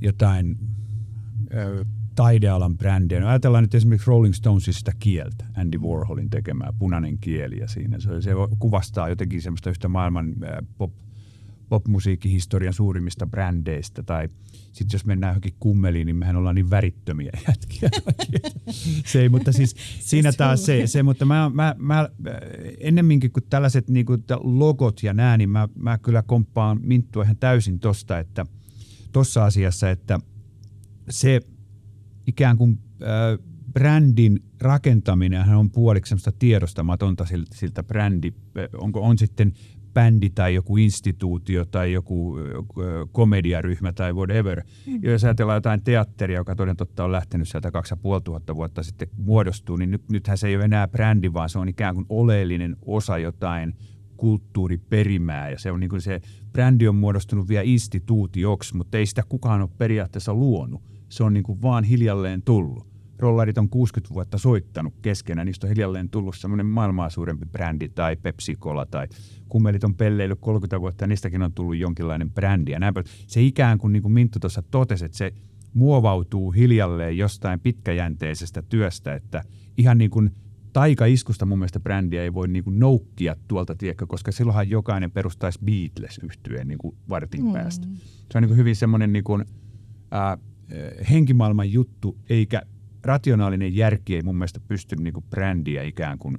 jotain 0.00 0.58
ö, 1.54 1.84
taidealan 2.18 2.78
brändiä. 2.78 3.20
No 3.20 3.28
ajatellaan 3.28 3.64
nyt 3.64 3.74
esimerkiksi 3.74 4.06
Rolling 4.06 4.34
Stonesista 4.34 4.92
kieltä, 4.98 5.44
Andy 5.56 5.78
Warholin 5.78 6.30
tekemää 6.30 6.72
punainen 6.78 7.18
kieli 7.18 7.58
ja 7.58 7.68
siinä 7.68 8.00
se, 8.00 8.22
se 8.22 8.30
kuvastaa 8.58 9.08
jotenkin 9.08 9.42
semmoista 9.42 9.70
yhtä 9.70 9.88
maailman 9.88 10.34
pop, 10.78 10.92
popmusiikkihistorian 11.68 12.72
suurimmista 12.72 13.26
brändeistä. 13.26 14.02
Tai 14.02 14.28
sitten 14.72 14.94
jos 14.96 15.06
mennään 15.06 15.30
johonkin 15.30 15.54
kummeliin, 15.60 16.06
niin 16.06 16.16
mehän 16.16 16.36
ollaan 16.36 16.54
niin 16.54 16.70
värittömiä 16.70 17.32
jätkiä. 17.48 17.90
se 19.06 19.22
ei, 19.22 19.28
mutta 19.28 19.52
siis 19.52 19.76
siinä 20.10 20.32
taas 20.32 20.66
se, 20.66 20.86
se 20.86 21.02
mutta 21.02 21.24
mä, 21.24 21.50
mä, 21.54 21.74
mä 21.78 22.08
ennemminkin 22.80 23.32
kuin 23.32 23.44
tällaiset 23.50 23.90
niin 23.90 24.06
kuin 24.06 24.24
logot 24.42 25.02
ja 25.02 25.14
nää, 25.14 25.36
niin 25.36 25.50
mä, 25.50 25.68
mä 25.74 25.98
kyllä 25.98 26.22
komppaan 26.22 26.80
Minttua 26.82 27.22
ihan 27.22 27.36
täysin 27.36 27.80
tosta, 27.80 28.18
että 28.18 28.46
tossa 29.12 29.44
asiassa, 29.44 29.90
että 29.90 30.18
se 31.10 31.40
ikään 32.28 32.56
kuin 32.56 32.78
äh, 33.02 33.38
brändin 33.72 34.42
rakentaminen 34.60 35.48
on 35.48 35.70
puoliksi 35.70 36.08
semmoista 36.08 36.32
tiedostamatonta 36.38 37.24
siltä, 37.26 37.56
siltä 37.56 37.82
brändi, 37.82 38.32
onko 38.80 39.00
on 39.00 39.18
sitten 39.18 39.52
bändi 39.94 40.30
tai 40.30 40.54
joku 40.54 40.76
instituutio 40.76 41.64
tai 41.64 41.92
joku 41.92 42.36
komediaryhmä 43.12 43.92
tai 43.92 44.12
whatever. 44.12 44.62
Mm. 44.86 45.00
Jos 45.02 45.24
ajatellaan 45.24 45.56
jotain 45.56 45.82
teatteria, 45.82 46.38
joka 46.38 46.54
toden 46.54 46.76
totta 46.76 47.04
on 47.04 47.12
lähtenyt 47.12 47.48
sieltä 47.48 47.70
2500 47.70 48.56
vuotta 48.56 48.82
sitten 48.82 49.08
muodostuu, 49.16 49.76
niin 49.76 49.90
nyt, 49.90 50.08
nythän 50.10 50.38
se 50.38 50.48
ei 50.48 50.56
ole 50.56 50.64
enää 50.64 50.88
brändi, 50.88 51.32
vaan 51.32 51.48
se 51.48 51.58
on 51.58 51.68
ikään 51.68 51.94
kuin 51.94 52.06
oleellinen 52.08 52.76
osa 52.86 53.18
jotain 53.18 53.74
kulttuuriperimää 54.16 55.50
ja 55.50 55.58
se 55.58 55.70
on 55.72 55.80
niin 55.80 55.90
kuin 55.90 56.02
se 56.02 56.20
brändi 56.52 56.88
on 56.88 56.96
muodostunut 56.96 57.48
vielä 57.48 57.62
instituutioksi, 57.62 58.76
mutta 58.76 58.98
ei 58.98 59.06
sitä 59.06 59.22
kukaan 59.28 59.60
ole 59.60 59.70
periaatteessa 59.78 60.34
luonut. 60.34 60.97
Se 61.08 61.24
on 61.24 61.32
niin 61.32 61.44
kuin 61.44 61.62
vaan 61.62 61.84
hiljalleen 61.84 62.42
tullut 62.42 62.88
rollarit 63.18 63.58
on 63.58 63.68
60 63.68 64.14
vuotta 64.14 64.38
soittanut 64.38 64.94
keskenään, 65.02 65.46
niistä 65.46 65.66
on 65.66 65.68
hiljalleen 65.68 66.10
tullut 66.10 66.36
semmoinen 66.36 66.66
maailmaa 66.66 67.10
suurempi 67.10 67.46
brändi 67.46 67.88
tai 67.88 68.16
Pepsi-Cola 68.16 68.86
tai 68.86 69.08
kummelit 69.48 69.84
on 69.84 69.94
pelleily 69.94 70.36
30 70.36 70.80
vuotta 70.80 71.04
ja 71.04 71.08
niistäkin 71.08 71.42
on 71.42 71.52
tullut 71.52 71.76
jonkinlainen 71.76 72.30
brändi. 72.30 72.72
Ja 72.72 72.78
näinpä. 72.78 73.02
Se 73.26 73.42
ikään 73.42 73.78
kuin, 73.78 73.92
niin 73.92 74.02
kuin 74.02 74.12
Minttu 74.12 74.38
tuossa 74.40 74.62
totesi, 74.62 75.04
että 75.04 75.18
se 75.18 75.32
muovautuu 75.74 76.50
hiljalleen 76.50 77.18
jostain 77.18 77.60
pitkäjänteisestä 77.60 78.62
työstä, 78.62 79.14
että 79.14 79.42
ihan 79.76 79.98
niin 79.98 80.10
kuin 80.10 80.30
taikaiskusta 80.72 81.46
mun 81.46 81.58
mielestä 81.58 81.80
brändiä 81.80 82.22
ei 82.22 82.34
voi 82.34 82.48
niin 82.48 82.64
kuin 82.64 82.78
noukkia 82.78 83.36
tuolta, 83.48 83.74
tiekkä, 83.74 84.06
koska 84.06 84.32
silloinhan 84.32 84.70
jokainen 84.70 85.10
perustaisi 85.10 85.58
Beatles 85.64 86.20
yhtyeen 86.22 86.68
niin 86.68 86.78
kuin 86.78 86.96
vartin 87.08 87.44
mm. 87.44 87.52
päästä. 87.52 87.86
Se 88.32 88.38
on 88.38 88.42
niin 88.42 88.48
kuin 88.48 88.58
hyvin 88.58 88.76
semmoinen 88.76 89.12
niin 89.12 89.24
kuin, 89.24 89.44
äh, 90.14 90.38
henkimaailman 91.10 91.72
juttu, 91.72 92.18
eikä 92.28 92.62
rationaalinen 93.02 93.76
järki 93.76 94.16
ei 94.16 94.22
mun 94.22 94.36
mielestä 94.36 94.60
pysty 94.60 94.96
niinku 94.96 95.20
brändiä 95.30 95.82
ikään 95.82 96.18
kuin 96.18 96.38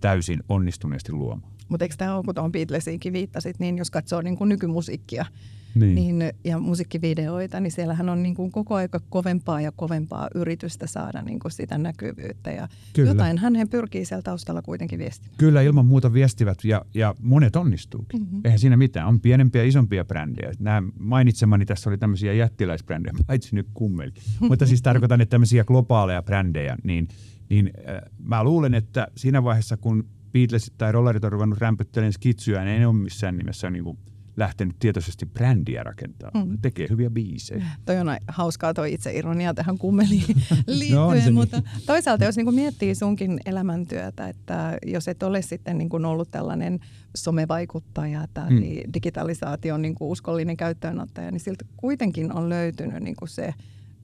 täysin 0.00 0.42
onnistuneesti 0.48 1.12
luomaan. 1.12 1.52
Mutta 1.68 1.84
eikö 1.84 1.94
tämä 1.98 2.16
ole, 2.16 2.24
kun 2.24 2.34
tuohon 2.34 2.52
Beatlesiinkin 2.52 3.12
viittasit, 3.12 3.58
niin 3.58 3.78
jos 3.78 3.90
katsoo 3.90 4.22
niin 4.22 4.36
kuin 4.36 4.48
nykymusiikkia 4.48 5.26
niin. 5.74 5.94
Niin, 5.94 6.32
ja 6.44 6.58
musiikkivideoita, 6.58 7.60
niin 7.60 7.70
siellähän 7.70 8.08
on 8.08 8.22
niin 8.22 8.34
kuin 8.34 8.52
koko 8.52 8.74
aika 8.74 9.00
kovempaa 9.08 9.60
ja 9.60 9.72
kovempaa 9.72 10.28
yritystä 10.34 10.86
saada 10.86 11.22
niin 11.22 11.40
kuin 11.40 11.52
sitä 11.52 11.78
näkyvyyttä. 11.78 12.50
Ja 12.50 12.68
Kyllä. 12.92 13.10
jotain 13.10 13.38
hän 13.38 13.54
pyrkii 13.70 14.04
siellä 14.04 14.22
taustalla 14.22 14.62
kuitenkin 14.62 14.98
viestimään. 14.98 15.38
Kyllä, 15.38 15.62
ilman 15.62 15.86
muuta 15.86 16.12
viestivät 16.12 16.64
ja, 16.64 16.84
ja 16.94 17.14
monet 17.20 17.56
onnistuukin. 17.56 18.20
Mm-hmm. 18.20 18.40
Eihän 18.44 18.58
siinä 18.58 18.76
mitään. 18.76 19.08
On 19.08 19.20
pienempiä 19.20 19.62
ja 19.62 19.68
isompia 19.68 20.04
brändejä. 20.04 20.52
Nämä 20.58 20.82
mainitsemani 20.98 21.66
tässä 21.66 21.90
oli 21.90 21.98
tämmöisiä 21.98 22.32
jättiläisbrändejä, 22.32 23.14
paitsi 23.26 23.54
nyt 23.54 23.68
kummeli. 23.74 24.12
Mutta 24.40 24.66
siis 24.66 24.82
tarkoitan, 24.82 25.20
että 25.20 25.30
tämmöisiä 25.30 25.64
globaaleja 25.64 26.22
brändejä, 26.22 26.76
niin, 26.84 27.08
niin 27.48 27.70
äh, 27.88 28.02
mä 28.18 28.44
luulen, 28.44 28.74
että 28.74 29.08
siinä 29.16 29.44
vaiheessa, 29.44 29.76
kun 29.76 30.08
Beatlesit 30.32 30.74
tai 30.78 30.92
rollerit 30.92 31.24
on 31.24 31.32
ruvennut 31.32 31.58
rämpyttelemään 31.58 32.12
skitsyä, 32.12 32.64
niin 32.64 32.78
ei 32.78 32.84
ole 32.84 32.94
missään 32.94 33.36
nimessä 33.36 33.70
niin 33.70 33.84
kuin 33.84 33.98
lähtenyt 34.40 34.76
tietoisesti 34.78 35.26
brändiä 35.26 35.82
rakentamaan. 35.82 36.48
Mm. 36.48 36.58
Tekee 36.62 36.86
hyviä 36.90 37.10
biisejä. 37.10 37.66
Toi 37.86 37.98
on 37.98 38.06
hauskaa 38.28 38.74
toi 38.74 38.92
itse 38.92 39.12
ironia 39.12 39.54
tähän 39.54 39.78
kummeliin 39.78 40.24
liittyen, 40.66 41.24
no, 41.26 41.32
mutta 41.32 41.60
niin. 41.60 41.86
toisaalta 41.86 42.24
jos 42.24 42.36
niinku 42.36 42.52
miettii 42.52 42.94
sunkin 42.94 43.40
elämäntyötä, 43.46 44.28
että 44.28 44.78
jos 44.86 45.08
et 45.08 45.22
ole 45.22 45.42
sitten 45.42 45.78
niinku 45.78 45.96
ollut 45.96 46.30
tällainen 46.30 46.80
somevaikuttaja 47.16 48.26
tai 48.34 48.50
mm. 48.50 48.92
digitalisaation 48.94 49.82
niinku 49.82 50.10
uskollinen 50.10 50.56
käyttöönottaja, 50.56 51.30
niin 51.30 51.40
siltä 51.40 51.64
kuitenkin 51.76 52.32
on 52.32 52.48
löytynyt 52.48 53.02
niinku 53.02 53.26
se 53.26 53.54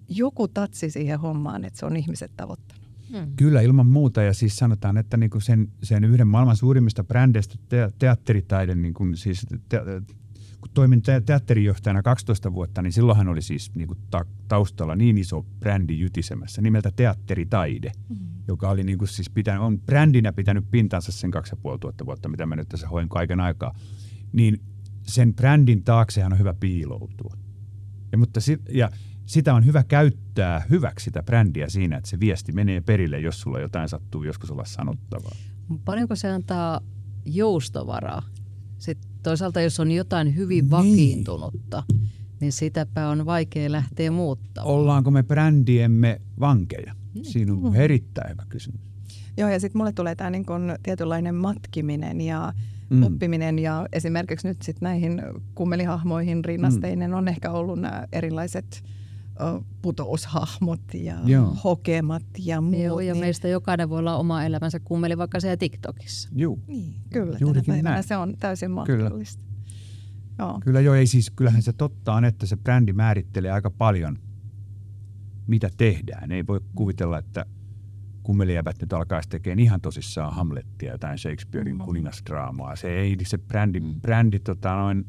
joku 0.09 0.49
tatsi 0.49 0.91
siihen 0.91 1.21
hommaan, 1.21 1.65
että 1.65 1.79
se 1.79 1.87
on 1.87 1.97
ihmiset 1.97 2.31
tavoittanut. 2.37 2.87
Hmm. 3.11 3.37
Kyllä, 3.37 3.61
ilman 3.61 3.87
muuta. 3.87 4.23
Ja 4.23 4.35
siis 4.35 4.57
sanotaan, 4.57 4.97
että 4.97 5.17
niin 5.17 5.31
kuin 5.31 5.43
sen, 5.43 5.69
sen 5.83 6.05
yhden 6.05 6.29
maailman 6.29 6.57
suurimmista 6.57 7.05
brändeistä 7.05 7.55
te, 7.69 7.93
teatteritaiden, 7.99 8.83
niin 8.83 8.95
kuin 8.95 9.17
siis 9.17 9.47
te, 9.69 9.81
kun 10.67 10.75
toimin 10.75 11.03
teatterijohtajana 11.27 12.03
12 12.03 12.53
vuotta, 12.53 12.83
niin 12.83 12.93
silloinhan 12.93 13.29
oli 13.29 13.43
siis 13.43 13.75
niin 13.75 13.89
kuin 13.89 13.99
ta- 14.11 14.25
taustalla 14.49 14.97
niin 14.97 15.19
iso 15.19 15.47
brändi 15.59 16.01
jytisemässä 16.01 16.63
nimeltä 16.63 16.91
Teatteritaide, 16.97 17.93
mm-hmm. 18.09 18.27
joka 18.49 18.71
oli 18.71 18.85
niin 18.85 18.99
kuin 18.99 19.09
siis 19.09 19.31
pitänyt, 19.31 19.63
on 19.63 19.81
brändinä 19.81 20.33
pitänyt 20.33 20.71
pintansa 20.71 21.13
sen 21.13 21.31
kaksi 21.31 21.53
ja 21.53 21.57
puoli 21.57 21.79
tuhatta 21.79 22.07
vuotta, 22.07 22.29
mitä 22.29 22.47
mä 22.47 22.57
nyt 22.57 22.69
tässä 22.69 22.89
hoin 22.89 23.09
kaiken 23.09 23.41
aikaa. 23.41 23.75
Niin 24.33 24.61
sen 25.03 25.35
brändin 25.35 25.85
taaksehan 25.85 26.33
on 26.33 26.39
hyvä 26.39 26.55
piiloutua. 26.55 27.37
Ja, 28.13 28.19
mutta 28.19 28.41
si- 28.41 28.63
ja 28.73 28.91
sitä 29.27 29.55
on 29.55 29.67
hyvä 29.67 29.85
käyttää 29.85 30.63
hyväksi 30.71 31.05
sitä 31.05 31.23
brändiä 31.23 31.69
siinä, 31.69 31.97
että 31.97 32.11
se 32.11 32.21
viesti 32.21 32.53
menee 32.53 32.81
perille, 32.81 33.21
jos 33.21 33.41
sulla 33.41 33.61
jotain 33.61 33.89
sattuu 33.89 34.23
joskus 34.23 34.51
olla 34.51 34.65
sanottavaa. 34.65 35.37
Paljonko 35.85 36.17
se 36.17 36.29
antaa 36.31 36.81
joustovaraa? 37.25 38.23
Sitten 38.79 39.06
toisaalta 39.31 39.61
jos 39.61 39.81
on 39.81 39.93
jotain 39.93 40.37
hyvin 40.37 40.65
niin. 40.65 40.71
vakiintunutta, 40.71 41.83
niin 42.41 42.53
sitäpä 42.53 43.09
on 43.09 43.27
vaikea 43.27 43.73
lähteä 43.73 44.11
muuttamaan. 44.11 44.75
Ollaanko 44.75 45.11
me 45.11 45.23
brändiemme 45.23 46.21
vankeja? 46.41 46.95
Niin. 47.15 47.25
Siinä 47.25 47.53
on 47.53 47.77
erittäin 47.77 48.31
hyvä 48.31 48.43
kysymys. 48.49 48.81
Joo, 49.37 49.49
ja 49.49 49.61
sitten 49.61 49.79
mulle 49.79 49.93
tulee 49.93 50.15
tämä 50.15 50.31
niin 50.31 50.47
tietynlainen 50.83 51.35
matkiminen 51.35 52.21
ja 52.21 52.53
mm. 52.91 53.03
oppiminen 53.03 53.59
ja 53.59 53.87
esimerkiksi 53.93 54.49
nyt 54.49 54.63
sitten 54.63 54.87
näihin 54.87 55.23
kummelihahmoihin 55.55 56.45
rinnasteinen 56.45 57.11
mm. 57.11 57.17
on 57.17 57.29
ehkä 57.29 57.51
ollut 57.51 57.81
nämä 57.81 58.07
erilaiset 58.13 58.85
putoushahmot 59.83 60.95
ja 60.95 61.15
Joo. 61.25 61.57
hokemat 61.65 62.25
ja 62.39 62.61
muut. 62.61 62.83
Joo, 62.83 63.01
ja 63.01 63.13
niin. 63.15 63.25
meistä 63.25 63.49
jokainen 63.49 63.91
voi 63.91 63.99
olla 63.99 64.17
oma 64.17 64.45
elämänsä 64.45 64.81
kummeli 64.81 65.19
vaikka 65.19 65.41
siellä 65.41 65.57
TikTokissa. 65.57 66.29
Joo. 66.33 66.59
Niin, 66.67 66.95
kyllä, 67.13 67.37
Juurikin 67.41 67.75
tänä 67.75 67.83
päivänä 67.83 68.03
se 68.03 68.17
on 68.17 68.35
täysin 68.41 68.71
mahdollista. 68.71 69.43
Kyllä. 69.43 69.57
Joo. 70.39 70.61
Kyllä 70.65 70.81
joo, 70.81 70.95
ei 70.95 71.07
siis, 71.07 71.31
kyllähän 71.31 71.63
se 71.63 71.73
totta 71.73 72.13
on, 72.13 72.25
että 72.25 72.47
se 72.47 72.57
brändi 72.57 72.93
määrittelee 72.93 73.51
aika 73.51 73.71
paljon, 73.71 74.19
mitä 75.47 75.71
tehdään. 75.77 76.33
Ei 76.33 76.47
voi 76.47 76.61
kuvitella, 76.75 77.19
että 77.19 77.47
kummelijävät 78.23 78.77
nyt 78.81 78.93
alkaisi 78.93 79.29
tekemään 79.29 79.59
ihan 79.59 79.81
tosissaan 79.81 80.35
Hamlettia, 80.35 80.93
jotain 80.93 81.19
Shakespearein 81.19 81.77
mm. 81.77 81.85
kuningasdraamaa. 81.85 82.77
Se 82.77 82.89
ei, 82.89 83.17
se 83.23 83.39
brändi, 83.39 83.81
mm. 83.81 84.01
brändi 84.01 84.39
tota 84.39 84.75
noin, 84.75 85.07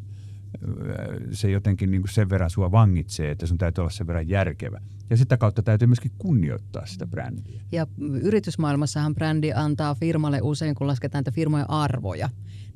se 1.31 1.51
jotenkin 1.51 1.91
niin 1.91 2.01
kuin 2.01 2.13
sen 2.13 2.29
verran 2.29 2.49
sua 2.49 2.71
vangitsee, 2.71 3.31
että 3.31 3.45
sun 3.45 3.57
täytyy 3.57 3.81
olla 3.81 3.91
sen 3.91 4.07
verran 4.07 4.29
järkevä. 4.29 4.81
Ja 5.09 5.17
sitä 5.17 5.37
kautta 5.37 5.63
täytyy 5.63 5.87
myöskin 5.87 6.11
kunnioittaa 6.17 6.85
sitä 6.85 7.07
brändiä. 7.07 7.61
Ja 7.71 7.87
yritysmaailmassahan 8.21 9.15
brändi 9.15 9.53
antaa 9.53 9.95
firmalle 9.95 10.39
usein, 10.41 10.75
kun 10.75 10.87
lasketaan 10.87 11.19
niitä 11.19 11.31
firmojen 11.31 11.69
arvoja, 11.69 12.29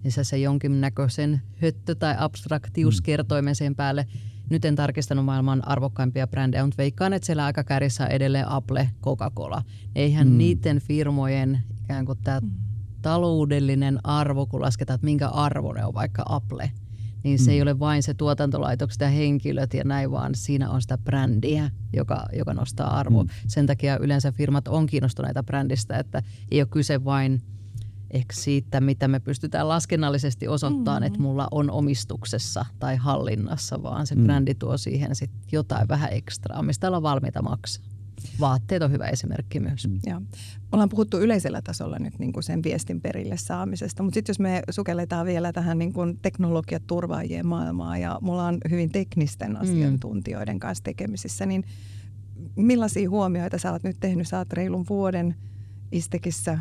niin 0.04 0.12
se, 0.12 0.24
se 0.24 0.38
jonkinnäköisen 0.38 1.42
höttö- 1.56 1.96
tai 1.96 2.16
abstraktiuskertoimen 2.18 3.56
sen 3.56 3.76
päälle. 3.76 4.08
Nyt 4.50 4.66
en 4.66 4.76
tarkistanut 4.76 5.26
maailman 5.26 5.68
arvokkaimpia 5.68 6.28
brändejä, 6.28 6.64
mutta 6.66 6.78
veikkaan, 6.78 7.14
että 7.14 7.26
siellä 7.26 7.46
aika 7.46 7.64
kärjessä 7.64 8.04
on 8.04 8.12
edelleen 8.12 8.48
Apple, 8.48 8.90
Coca-Cola. 9.04 9.64
Eihän 9.96 10.28
mm. 10.28 10.38
niiden 10.38 10.80
firmojen 10.80 11.60
ikään 11.84 12.06
kuin 12.06 12.18
tämä 12.24 12.42
taloudellinen 13.02 14.00
arvo, 14.04 14.46
kun 14.46 14.62
lasketaan, 14.62 14.96
että 14.96 15.06
minkä 15.06 15.28
arvo 15.28 15.74
ne 15.74 15.86
on 15.86 15.94
vaikka 15.94 16.24
Apple– 16.26 16.72
niin 17.24 17.40
se 17.40 17.52
mm. 17.52 17.56
ei 17.56 17.62
ole 17.62 17.80
vain 17.80 18.04
se 18.04 18.14
tuotantolaitokset 18.14 19.02
ja 19.02 19.10
henkilöt 19.10 19.74
ja 19.74 19.84
näin, 19.84 20.12
vaan 20.12 20.36
siinä 20.36 20.70
on 20.70 20.82
sitä 20.82 20.98
brändiä, 20.98 21.72
joka, 21.94 22.26
joka 22.34 22.54
nostaa 22.54 22.98
arvoa. 22.98 23.24
Mm. 23.24 23.30
Sen 23.48 23.66
takia 23.66 23.98
yleensä 23.98 24.32
firmat 24.32 24.68
on 24.68 24.86
kiinnostuneita 24.86 25.44
brändistä, 25.44 25.98
että 25.98 26.24
ei 26.52 26.62
ole 26.62 26.68
kyse 26.72 27.04
vain 27.06 27.42
ehkä 28.12 28.34
siitä, 28.34 28.82
mitä 28.82 29.08
me 29.08 29.20
pystytään 29.20 29.68
laskennallisesti 29.68 30.48
osoittamaan, 30.48 31.04
mm. 31.04 31.08
että 31.08 31.20
mulla 31.20 31.48
on 31.52 31.72
omistuksessa 31.72 32.66
tai 32.80 32.96
hallinnassa, 32.96 33.84
vaan 33.84 34.08
se 34.08 34.16
mm. 34.16 34.24
brändi 34.24 34.56
tuo 34.56 34.78
siihen 34.78 35.16
sit 35.16 35.32
jotain 35.52 35.88
vähän 35.88 36.14
ekstraa, 36.14 36.64
mistä 36.64 36.88
ollaan 36.88 37.04
valmiita 37.04 37.42
maksaa. 37.42 37.91
Vaatteet 38.40 38.84
on 38.84 38.92
hyvä 38.92 39.08
esimerkki 39.08 39.60
myös. 39.60 39.88
Mm. 39.88 40.00
Ja. 40.06 40.22
Ollaan 40.72 40.90
puhuttu 40.90 41.20
yleisellä 41.20 41.62
tasolla 41.62 42.00
nyt 42.00 42.20
niin 42.20 42.34
kuin 42.34 42.44
sen 42.44 42.64
viestin 42.64 43.02
perille 43.02 43.38
saamisesta, 43.38 44.04
mutta 44.04 44.14
sitten 44.14 44.34
jos 44.34 44.40
me 44.40 44.64
sukelletaan 44.70 45.26
vielä 45.26 45.54
tähän 45.54 45.78
niin 45.78 45.94
kuin 45.94 46.20
teknologiaturvaajien 46.22 47.48
maailmaan 47.48 48.02
ja 48.02 48.20
mulla 48.22 48.46
on 48.46 48.58
hyvin 48.70 48.92
teknisten 48.92 49.52
mm. 49.52 49.62
asiantuntijoiden 49.62 50.60
kanssa 50.60 50.84
tekemisissä, 50.84 51.46
niin 51.46 51.64
millaisia 52.56 53.10
huomioita 53.10 53.58
sä 53.58 53.72
oot 53.72 53.84
nyt 53.84 53.98
tehnyt? 54.00 54.28
Sä 54.28 54.38
oot 54.38 54.54
reilun 54.54 54.86
vuoden 54.90 55.36
Istekissä 55.92 56.60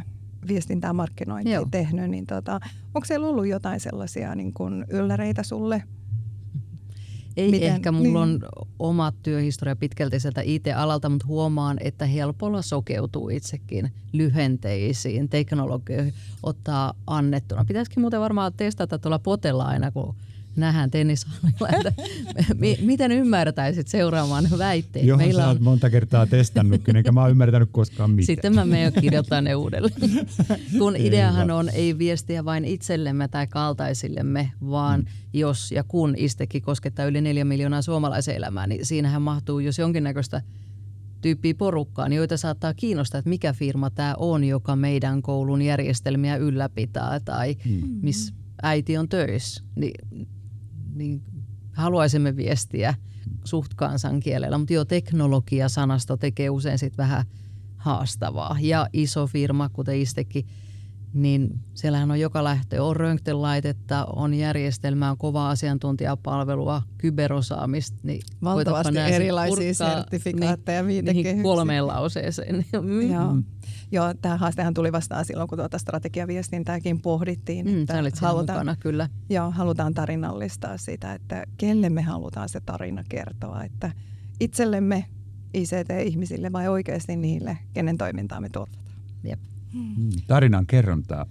viestintää 0.49 0.93
markkinointia 0.93 1.55
Joo. 1.55 1.69
tehnyt, 1.71 2.11
niin 2.11 2.27
tota, 2.27 2.61
onko 2.95 3.05
siellä 3.05 3.27
ollut 3.27 3.47
jotain 3.47 3.81
sellaisia 3.81 4.35
niin 4.35 4.53
kuin 4.53 4.85
ylläreitä 4.89 5.43
sulle– 5.43 5.83
ei 7.37 7.51
Miten? 7.51 7.75
ehkä, 7.75 7.93
mulla 7.93 8.27
niin. 8.27 8.45
on 8.45 8.49
oma 8.79 9.13
työhistoria 9.23 9.77
pitkälti 9.77 10.21
sieltä 10.21 10.41
IT-alalta, 10.45 11.09
mutta 11.09 11.27
huomaan, 11.27 11.77
että 11.81 12.07
helpolla 12.07 12.63
sokeutuu 12.63 13.29
itsekin 13.29 13.93
lyhenteisiin, 14.13 15.29
teknologioihin, 15.29 16.15
ottaa 16.43 16.95
annettuna. 17.07 17.65
Pitäisikin 17.65 18.01
muuten 18.01 18.21
varmaan 18.21 18.53
testata 18.57 18.99
tuolla 18.99 19.19
potella 19.19 19.65
aina, 19.65 19.91
kun 19.91 20.15
nähdään 20.57 20.91
tennishallilla, 20.91 21.69
että 21.69 21.93
miten 22.83 23.13
ymmärtäisit 23.13 23.89
seuraamaan 23.89 24.49
väitteet. 24.59 25.07
Johan 25.07 25.27
Meillä 25.27 25.49
on... 25.49 25.63
monta 25.63 25.91
kertaa 25.91 26.27
testannut, 26.27 26.89
enkä 26.89 27.13
mä 27.13 27.21
oon 27.21 27.31
ymmärtänyt 27.31 27.69
koskaan 27.73 28.11
mitään. 28.11 28.27
Sitten 28.27 28.55
mä 28.55 28.65
menen 28.65 28.93
kirjoittaa 29.01 29.41
ne 29.41 29.55
uudelleen. 29.55 30.27
Kun 30.79 30.97
ideahan 30.97 31.51
on 31.51 31.69
ei 31.69 31.99
viestiä 31.99 32.45
vain 32.45 32.65
itsellemme 32.65 33.29
tai 33.29 33.47
kaltaisillemme, 33.47 34.53
vaan 34.71 35.01
mm. 35.01 35.07
jos 35.33 35.73
ja 35.73 35.85
kun 35.85 36.15
istekin 36.17 36.63
koskettaa 36.63 37.05
yli 37.05 37.21
neljä 37.21 37.45
miljoonaa 37.45 37.83
suomalaisen 37.83 38.37
elämää, 38.37 38.67
niin 38.67 38.87
siinähän 38.87 39.23
mahtuu 39.23 39.59
jos 39.59 39.79
jonkinnäköistä 39.79 40.43
tyyppiä 41.21 41.55
porukkaan, 41.55 42.13
joita 42.13 42.37
saattaa 42.37 42.75
kiinnostaa, 42.75 43.19
että 43.19 43.29
mikä 43.29 43.53
firma 43.53 43.91
tämä 43.91 44.15
on, 44.19 44.45
joka 44.45 44.77
meidän 44.77 45.23
koulun 45.23 45.63
järjestelmiä 45.63 46.37
ylläpitää 46.37 47.21
tai 47.21 47.57
mm. 47.65 47.89
missä 48.03 48.35
äiti 48.63 48.97
on 48.97 49.09
töissä. 49.09 49.65
Niin 49.77 50.29
niin 50.95 51.23
haluaisimme 51.73 52.37
viestiä 52.37 52.95
suht 53.45 53.75
kansankielellä, 53.75 54.59
mutta 54.59 54.73
jo 54.73 54.85
teknologia-sanasto 54.85 56.17
tekee 56.17 56.51
usein 56.51 56.79
sit 56.79 56.99
vähän 56.99 57.25
haastavaa. 57.77 58.57
Ja 58.61 58.89
iso 58.93 59.27
firma, 59.27 59.69
kuten 59.69 59.97
Istekin, 59.97 60.47
niin 61.13 61.61
siellähän 61.75 62.11
on 62.11 62.21
joka 62.21 62.45
lähtö, 62.45 62.85
on 62.85 62.97
röntgenlaitetta, 62.97 64.05
on 64.05 64.35
järjestelmää, 64.35 65.11
on 65.11 65.19
kovaa 65.19 65.51
asiantuntijapalvelua, 65.51 66.83
kyberosaamista. 66.99 67.99
Niin 68.03 68.21
Valtavasti 68.45 68.99
erilaisia 68.99 69.75
sertifikaatteja 69.75 70.83
niin, 70.83 71.05
niihin 71.05 71.43
kolmeen 71.43 71.87
lauseeseen. 71.87 72.67
Joo. 73.13 73.37
Joo, 73.93 74.15
tämä 74.23 74.37
haastehan 74.37 74.75
tuli 74.75 74.93
vastaan 74.93 75.25
silloin, 75.25 75.49
kun 75.49 75.59
tuota 75.59 75.79
strategiaviestintääkin 75.79 77.01
pohdittiin. 77.03 77.67
Mm, 77.67 77.83
että 77.83 78.21
halutaan, 78.21 78.59
mukana, 78.59 78.77
kyllä. 78.77 79.09
Joo, 79.29 79.51
halutaan 79.51 79.95
tarinallistaa 79.95 80.79
sitä, 80.79 81.13
että 81.13 81.45
kelle 81.57 81.91
me 81.91 82.03
halutaan 82.03 82.49
se 82.49 82.61
tarina 82.61 83.05
kertoa. 83.09 83.65
Että 83.65 83.93
itsellemme, 84.41 85.05
ICT-ihmisille 85.55 86.53
vai 86.53 86.69
oikeasti 86.69 87.17
niille, 87.17 87.59
kenen 87.73 87.99
toimintaa 87.99 88.41
me 88.41 88.49
turvataan. 88.49 88.95
Jep. 89.25 89.41
Mm. 89.75 90.11
Tarinan 90.27 90.67
kerrontaa. 90.67 91.27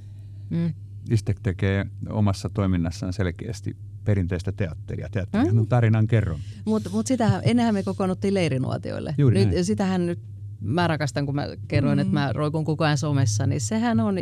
Mm. 0.50 0.74
Istek 1.10 1.40
tekee 1.40 1.86
omassa 2.10 2.50
toiminnassaan 2.50 3.14
selkeästi 3.14 3.76
perinteistä 4.04 4.52
teatteria. 4.52 5.10
Teatterihan 5.12 5.56
mm. 5.56 5.60
on 5.60 5.68
tarinan 5.68 6.08
kerron. 6.08 6.40
Mutta 6.66 6.90
mut 6.90 7.08
sitähän, 7.08 7.42
ennenhän 7.44 7.74
me 7.74 7.84
kokoonnuttiin 7.84 8.34
leirinuotioille. 8.34 9.16
Juuri 9.18 9.46
nyt, 9.46 9.66
sitähän 9.66 10.06
nyt 10.06 10.20
mä 10.62 10.88
rakastan, 10.88 11.26
kun 11.26 11.36
mä 11.36 11.48
kerroin, 11.68 11.98
mm. 11.98 12.02
että 12.02 12.14
mä 12.14 12.34
roikun 12.34 12.66
koko 12.66 12.84
ajan 12.84 12.98
somessa, 12.98 13.48
niin 13.48 13.62
sehän 13.62 14.00
on 14.00 14.16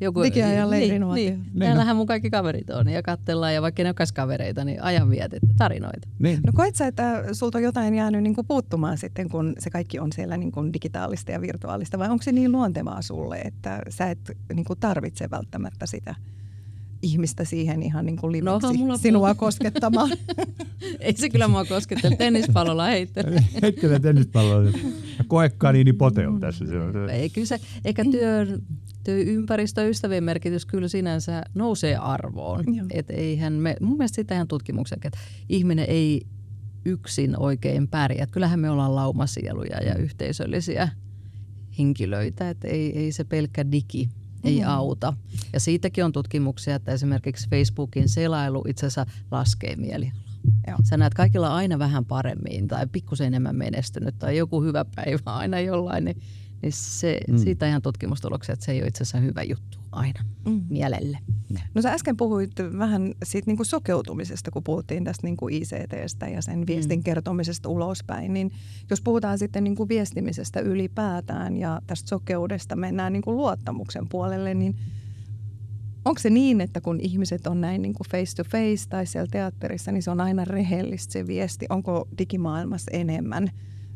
joku, 0.00 0.22
Digiajan 0.22 0.70
niin, 0.70 1.02
niin. 1.14 1.46
Täällähän 1.58 1.96
mun 1.96 2.06
kaikki 2.06 2.30
kaverit 2.30 2.70
on 2.70 2.88
ja 2.88 3.02
katsellaan 3.02 3.54
ja 3.54 3.62
vaikka 3.62 3.82
ne 3.82 3.88
on 3.88 3.94
kavereita, 4.14 4.64
niin 4.64 4.82
ajanvietettä, 4.82 5.46
tarinoita. 5.58 6.08
Niin. 6.18 6.40
No 6.46 6.52
koet 6.54 6.76
sä, 6.76 6.86
että 6.86 7.24
sulta 7.32 7.58
on 7.58 7.64
jotain 7.64 7.94
jäänyt 7.94 8.22
niin 8.22 8.34
kuin 8.34 8.46
puuttumaan 8.46 8.98
sitten, 8.98 9.28
kun 9.28 9.52
se 9.58 9.70
kaikki 9.70 9.98
on 9.98 10.12
siellä 10.12 10.36
niin 10.36 10.52
kuin 10.52 10.72
digitaalista 10.72 11.32
ja 11.32 11.40
virtuaalista 11.40 11.98
vai 11.98 12.08
onko 12.08 12.22
se 12.22 12.32
niin 12.32 12.52
luontevaa 12.52 13.02
sulle, 13.02 13.36
että 13.36 13.82
sä 13.88 14.10
et 14.10 14.36
niin 14.54 14.64
kuin 14.64 14.78
tarvitse 14.80 15.30
välttämättä 15.30 15.86
sitä? 15.86 16.14
ihmistä 17.02 17.44
siihen 17.44 17.82
ihan 17.82 18.06
niin 18.06 18.16
kuin 18.16 18.32
liveksi 18.32 18.66
no, 18.66 18.72
mulla 18.72 18.96
sinua 18.96 19.34
koskettamaan. 19.34 20.10
Ei 21.00 21.16
se 21.16 21.28
kyllä 21.28 21.48
mua 21.48 21.64
koskettele. 21.64 22.16
Tennispallolla 22.16 22.84
heittele. 22.94 23.44
heittele 23.62 24.00
tennispallolla. 24.00 24.70
Koekkaan 25.26 25.74
niin 25.74 25.96
pote 25.96 26.28
on 26.28 26.40
tässä. 26.40 26.64
Ei 27.12 27.30
kyllä 27.30 27.46
se, 27.46 27.60
ehkä 27.84 28.04
työn, 28.04 28.62
työympäristöystävien 29.06 30.24
merkitys 30.24 30.66
kyllä 30.66 30.88
sinänsä 30.88 31.42
nousee 31.54 31.96
arvoon. 31.96 32.64
Et 32.90 33.10
eihän 33.10 33.52
me, 33.52 33.76
mun 33.80 33.98
mielestä 33.98 34.16
sitä 34.16 34.34
ihan 34.34 34.48
tutkimuksen, 34.48 34.98
että 35.04 35.18
ihminen 35.48 35.86
ei 35.88 36.22
yksin 36.84 37.38
oikein 37.38 37.88
pärjää. 37.88 38.26
Kyllähän 38.26 38.60
me 38.60 38.70
ollaan 38.70 38.94
laumasieluja 38.94 39.82
ja 39.82 39.94
yhteisöllisiä 39.94 40.88
henkilöitä, 41.78 42.50
että 42.50 42.68
ei, 42.68 42.98
ei 42.98 43.12
se 43.12 43.24
pelkkä 43.24 43.70
digi 43.72 44.08
ei 44.44 44.60
mm. 44.60 44.68
auta. 44.68 45.12
Ja 45.52 45.60
siitäkin 45.60 46.04
on 46.04 46.12
tutkimuksia, 46.12 46.74
että 46.74 46.92
esimerkiksi 46.92 47.48
Facebookin 47.50 48.08
selailu 48.08 48.64
itse 48.68 48.86
asiassa 48.86 49.06
laskee 49.30 49.76
mielialaa. 49.76 50.22
Joo. 50.66 50.78
Sä 50.82 50.96
näet 50.96 51.14
kaikilla 51.14 51.54
aina 51.54 51.78
vähän 51.78 52.04
paremmin 52.04 52.68
tai 52.68 52.86
pikkusen 52.92 53.26
enemmän 53.26 53.56
menestynyt 53.56 54.18
tai 54.18 54.36
joku 54.36 54.62
hyvä 54.62 54.84
päivä 54.94 55.20
aina 55.24 55.60
jollain, 55.60 56.04
niin, 56.04 56.16
niin 56.62 56.72
se, 56.72 57.20
mm. 57.28 57.38
siitä 57.38 57.68
ihan 57.68 57.82
tutkimustuloksia, 57.82 58.52
että 58.52 58.64
se 58.64 58.72
ei 58.72 58.80
ole 58.80 58.88
itse 58.88 59.02
asiassa 59.02 59.18
hyvä 59.18 59.42
juttu 59.42 59.78
aina 59.92 60.24
mm. 60.46 60.64
mielelle. 60.68 61.18
No 61.74 61.82
sä 61.82 61.92
äsken 61.92 62.16
puhuit 62.16 62.50
vähän 62.78 63.14
siitä 63.24 63.46
niin 63.46 63.56
kuin 63.56 63.66
sokeutumisesta, 63.66 64.50
kun 64.50 64.64
puhuttiin 64.64 65.04
tästä 65.04 65.26
niin 65.26 65.36
kuin 65.36 65.54
ICTstä 65.54 66.28
ja 66.28 66.42
sen 66.42 66.66
viestin 66.66 66.98
mm. 66.98 67.04
kertomisesta 67.04 67.68
ulospäin. 67.68 68.32
Niin 68.32 68.52
jos 68.90 69.00
puhutaan 69.00 69.38
sitten 69.38 69.64
niin 69.64 69.76
kuin 69.76 69.88
viestimisestä 69.88 70.60
ylipäätään 70.60 71.56
ja 71.56 71.80
tästä 71.86 72.08
sokeudesta 72.08 72.76
mennään 72.76 73.12
niin 73.12 73.22
kuin 73.22 73.36
luottamuksen 73.36 74.08
puolelle, 74.08 74.54
niin 74.54 74.76
onko 76.04 76.20
se 76.20 76.30
niin, 76.30 76.60
että 76.60 76.80
kun 76.80 77.00
ihmiset 77.00 77.46
on 77.46 77.60
näin 77.60 77.82
niin 77.82 77.94
kuin 77.94 78.06
face 78.10 78.36
to 78.36 78.44
face 78.44 78.88
tai 78.88 79.06
siellä 79.06 79.28
teatterissa, 79.30 79.92
niin 79.92 80.02
se 80.02 80.10
on 80.10 80.20
aina 80.20 80.44
rehellistä 80.44 81.12
se 81.12 81.26
viesti? 81.26 81.66
Onko 81.68 82.08
digimaailmassa 82.18 82.90
enemmän 82.94 83.50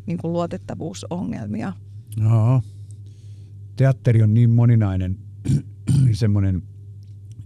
niin 0.07 0.19
kuin 0.19 0.33
luotettavuusongelmia? 0.33 1.73
No, 2.17 2.63
teatteri 3.77 4.23
on 4.23 4.35
niin 4.35 4.51
moninainen 4.51 5.19
semmoinen 6.13 6.63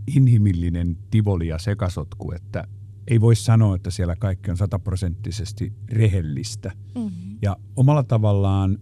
inhimillinen 0.06 0.96
tivoli 1.10 1.48
ja 1.48 1.58
sekasotku, 1.58 2.32
että 2.32 2.64
ei 3.08 3.20
voi 3.20 3.36
sanoa, 3.36 3.76
että 3.76 3.90
siellä 3.90 4.16
kaikki 4.16 4.50
on 4.50 4.56
sataprosenttisesti 4.56 5.72
rehellistä. 5.88 6.72
Mm-hmm. 6.94 7.38
Ja 7.42 7.56
omalla 7.76 8.02
tavallaan 8.02 8.78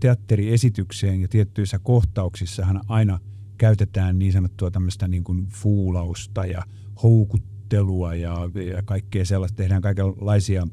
teatteriesitykseen 0.00 1.20
ja 1.20 1.28
tiettyissä 1.28 1.78
kohtauksissahan 1.78 2.80
aina 2.88 3.20
käytetään 3.58 4.18
niin 4.18 4.32
sanottua 4.32 4.70
tämmöistä 4.70 5.08
niin 5.08 5.24
kuin 5.24 5.46
fuulausta 5.46 6.46
ja 6.46 6.62
houkuttelua 7.02 8.14
ja, 8.14 8.36
ja 8.74 8.82
kaikkea 8.82 9.24
sellaista. 9.24 9.56
Tehdään 9.56 9.82
kaikenlaisia 9.82 10.66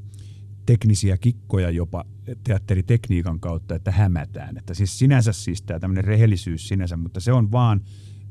teknisiä 0.65 1.17
kikkoja 1.17 1.69
jopa 1.69 2.06
teatteritekniikan 2.43 3.39
kautta, 3.39 3.76
että 3.76 3.91
hämätään. 3.91 4.58
Että 4.58 4.74
siis 4.74 5.00
sinänsä 5.00 5.34
siis 5.34 5.62
tämä 5.62 5.80
tämmöinen 5.80 6.04
rehellisyys 6.04 6.67
sinänsä, 6.67 6.97
mutta 6.97 7.19
se 7.19 7.34
on 7.34 7.52
vaan, 7.52 7.82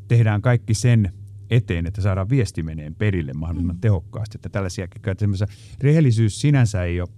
tehdään 0.08 0.42
kaikki 0.42 0.74
sen 0.74 1.12
eteen, 1.50 1.86
että 1.86 2.00
saadaan 2.00 2.30
viesti 2.30 2.62
meneen 2.62 2.94
perille 2.94 3.32
mahdollisimman 3.32 3.76
mm. 3.76 3.80
tehokkaasti. 3.80 4.38
Että 4.38 4.48
tällaisia 4.48 4.84
että 4.84 5.46
rehellisyys 5.80 6.40
sinänsä 6.40 6.84
ei 6.84 7.00
ole, 7.00 7.08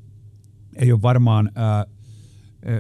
ei 0.77 0.92
ole 0.92 1.03
varmaan 1.03 1.51
ää, 1.55 1.87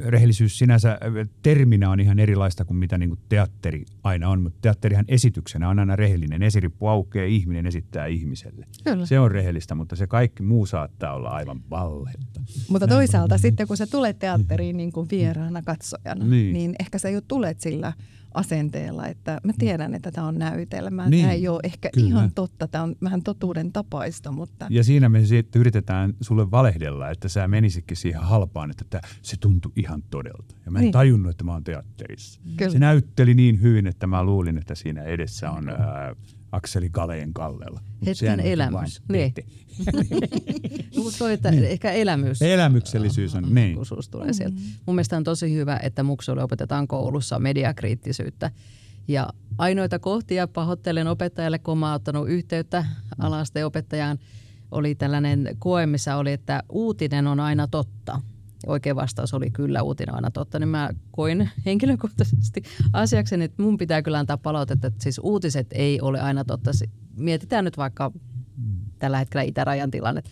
rehellisyys 0.06 0.58
sinänsä 0.58 0.98
terminä 1.42 1.90
on 1.90 2.00
ihan 2.00 2.18
erilaista 2.18 2.64
kuin 2.64 2.76
mitä 2.76 2.98
niin 2.98 3.08
kuin 3.08 3.20
teatteri 3.28 3.84
aina 4.02 4.28
on, 4.28 4.42
mutta 4.42 4.58
teatterihan 4.62 5.04
esityksenä 5.08 5.68
on 5.68 5.78
aina 5.78 5.96
rehellinen. 5.96 6.42
Esirippu 6.42 6.86
aukeaa, 6.86 7.26
ihminen 7.26 7.66
esittää 7.66 8.06
ihmiselle. 8.06 8.66
Kyllä. 8.84 9.06
Se 9.06 9.20
on 9.20 9.30
rehellistä, 9.30 9.74
mutta 9.74 9.96
se 9.96 10.06
kaikki 10.06 10.42
muu 10.42 10.66
saattaa 10.66 11.14
olla 11.14 11.28
aivan 11.28 11.60
valletta. 11.70 12.40
Mutta 12.68 12.86
toisaalta 12.86 13.38
sitten 13.38 13.68
kun 13.68 13.76
sä 13.76 13.86
tulet 13.86 14.18
teatteriin 14.18 14.76
niin 14.76 14.92
kuin 14.92 15.08
vieraana 15.10 15.62
katsojana, 15.62 16.24
niin. 16.24 16.52
niin 16.52 16.74
ehkä 16.80 16.98
sä 16.98 17.10
jo 17.10 17.20
tulet 17.20 17.60
sillä– 17.60 17.92
asenteella, 18.34 19.06
että 19.06 19.40
mä 19.44 19.52
tiedän, 19.58 19.94
että 19.94 20.10
tämä 20.10 20.26
on 20.26 20.38
näytelmä. 20.38 21.08
Niin, 21.08 21.22
tämä 21.22 21.32
ei 21.32 21.48
ole 21.48 21.60
ehkä 21.64 21.90
kyllä. 21.94 22.06
ihan 22.06 22.32
totta, 22.34 22.68
tämä 22.68 22.84
on 22.84 22.96
vähän 23.02 23.22
totuuden 23.22 23.72
tapaista. 23.72 24.32
Mutta... 24.32 24.66
Ja 24.70 24.84
siinä 24.84 25.08
me 25.08 25.24
sitten 25.24 25.60
yritetään 25.60 26.14
sulle 26.20 26.50
valehdella, 26.50 27.10
että 27.10 27.28
sä 27.28 27.48
menisikin 27.48 27.96
siihen 27.96 28.22
halpaan, 28.22 28.70
että 28.70 28.84
tämä, 28.90 29.00
se 29.22 29.36
tuntui 29.36 29.72
ihan 29.76 30.02
todelta. 30.10 30.54
Ja 30.64 30.70
mä 30.70 30.78
en 30.78 30.82
niin. 30.82 30.92
tajunnut, 30.92 31.30
että 31.30 31.44
mä 31.44 31.52
oon 31.52 31.64
teatterissa. 31.64 32.40
Kyllä. 32.56 32.72
Se 32.72 32.78
näytteli 32.78 33.34
niin 33.34 33.62
hyvin, 33.62 33.86
että 33.86 34.06
mä 34.06 34.24
luulin, 34.24 34.58
että 34.58 34.74
siinä 34.74 35.02
edessä 35.02 35.50
on 35.50 35.68
ää, 35.68 36.16
Akseli 36.52 36.88
Galeen 36.90 37.32
kallella. 37.32 37.80
Hetken 38.06 38.40
elämys. 38.40 39.02
Niin. 39.08 39.34
Mutta 41.02 41.32
että 41.32 41.50
niin. 41.50 41.64
ehkä 41.64 41.92
elämys. 41.92 42.42
Elämyksellisyys 42.42 43.34
on, 43.34 43.54
niin. 43.54 43.78
tulee 44.10 44.26
mm. 44.26 44.32
sieltä. 44.32 44.56
Mun 44.86 44.96
mielestä 44.96 45.16
on 45.16 45.24
tosi 45.24 45.54
hyvä, 45.54 45.80
että 45.82 46.02
muksuille 46.02 46.42
opetetaan 46.42 46.88
koulussa 46.88 47.38
mediakriittisyyttä. 47.38 48.50
Ja 49.08 49.28
ainoita 49.58 49.98
kohtia 49.98 50.48
pahoittelen 50.48 51.06
opettajalle, 51.06 51.58
kun 51.58 51.78
mä 51.78 51.94
ottanut 51.94 52.28
yhteyttä 52.28 52.84
alasteen 53.18 53.66
opettajaan, 53.66 54.18
oli 54.70 54.94
tällainen 54.94 55.56
koe, 55.58 55.86
missä 55.86 56.16
oli, 56.16 56.32
että 56.32 56.62
uutinen 56.68 57.26
on 57.26 57.40
aina 57.40 57.68
totta– 57.68 58.20
oikea 58.66 58.96
vastaus 58.96 59.34
oli 59.34 59.50
kyllä 59.50 59.82
uutinen 59.82 60.14
aina 60.14 60.30
totta, 60.30 60.58
niin 60.58 60.68
mä 60.68 60.90
koin 61.10 61.50
henkilökohtaisesti 61.66 62.62
asiakseni, 62.92 63.44
että 63.44 63.62
mun 63.62 63.78
pitää 63.78 64.02
kyllä 64.02 64.18
antaa 64.18 64.36
palautetta, 64.36 64.86
että 64.86 65.02
siis 65.02 65.20
uutiset 65.22 65.66
ei 65.72 66.00
ole 66.00 66.20
aina 66.20 66.44
totta. 66.44 66.70
Mietitään 67.16 67.64
nyt 67.64 67.76
vaikka 67.76 68.12
tällä 68.98 69.18
hetkellä 69.18 69.42
itärajan 69.42 69.90
tilanne. 69.90 70.22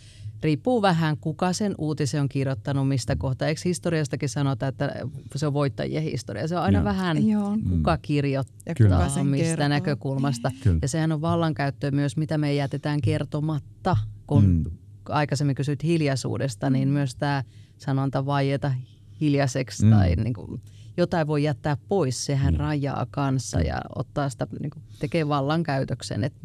Riippuu 0.43 0.81
vähän, 0.81 1.17
kuka 1.17 1.53
sen 1.53 1.75
uutisen 1.77 2.21
on 2.21 2.29
kirjoittanut, 2.29 2.87
mistä 2.87 3.15
kohtaa. 3.15 3.47
Eikö 3.47 3.61
historiastakin 3.65 4.29
sanota, 4.29 4.67
että 4.67 4.93
se 5.35 5.47
on 5.47 5.53
voittajien 5.53 6.03
historia? 6.03 6.47
Se 6.47 6.57
on 6.57 6.63
aina 6.63 6.77
Joo. 6.77 6.85
vähän, 6.85 7.27
Joo. 7.27 7.57
kuka 7.69 7.97
kirjoittaa, 7.97 8.73
Kyllä. 8.77 9.23
mistä 9.23 9.47
kertoo. 9.47 9.67
näkökulmasta. 9.67 10.51
Kyllä. 10.63 10.79
Ja 10.81 10.87
sehän 10.87 11.11
on 11.11 11.21
vallankäyttöä 11.21 11.91
myös, 11.91 12.17
mitä 12.17 12.37
me 12.37 12.53
jätetään 12.53 13.01
kertomatta. 13.01 13.97
Kun 14.27 14.45
mm. 14.45 14.63
aikaisemmin 15.09 15.55
kysyit 15.55 15.83
hiljaisuudesta, 15.83 16.69
niin 16.69 16.87
myös 16.87 17.15
tämä 17.15 17.43
sanonta 17.77 18.25
vaieta 18.25 18.73
hiljaiseksi 19.21 19.85
mm. 19.85 19.91
tai 19.91 20.15
niin 20.15 20.33
kuin, 20.33 20.61
jotain 20.97 21.27
voi 21.27 21.43
jättää 21.43 21.77
pois, 21.89 22.25
sehän 22.25 22.53
mm. 22.53 22.59
rajaa 22.59 23.07
kanssa 23.11 23.59
ja 23.59 23.81
ottaa 23.95 24.29
sitä, 24.29 24.47
niin 24.59 24.69
kuin, 24.69 24.83
tekee 24.99 25.27
vallankäytöksen, 25.27 26.23
että 26.23 26.39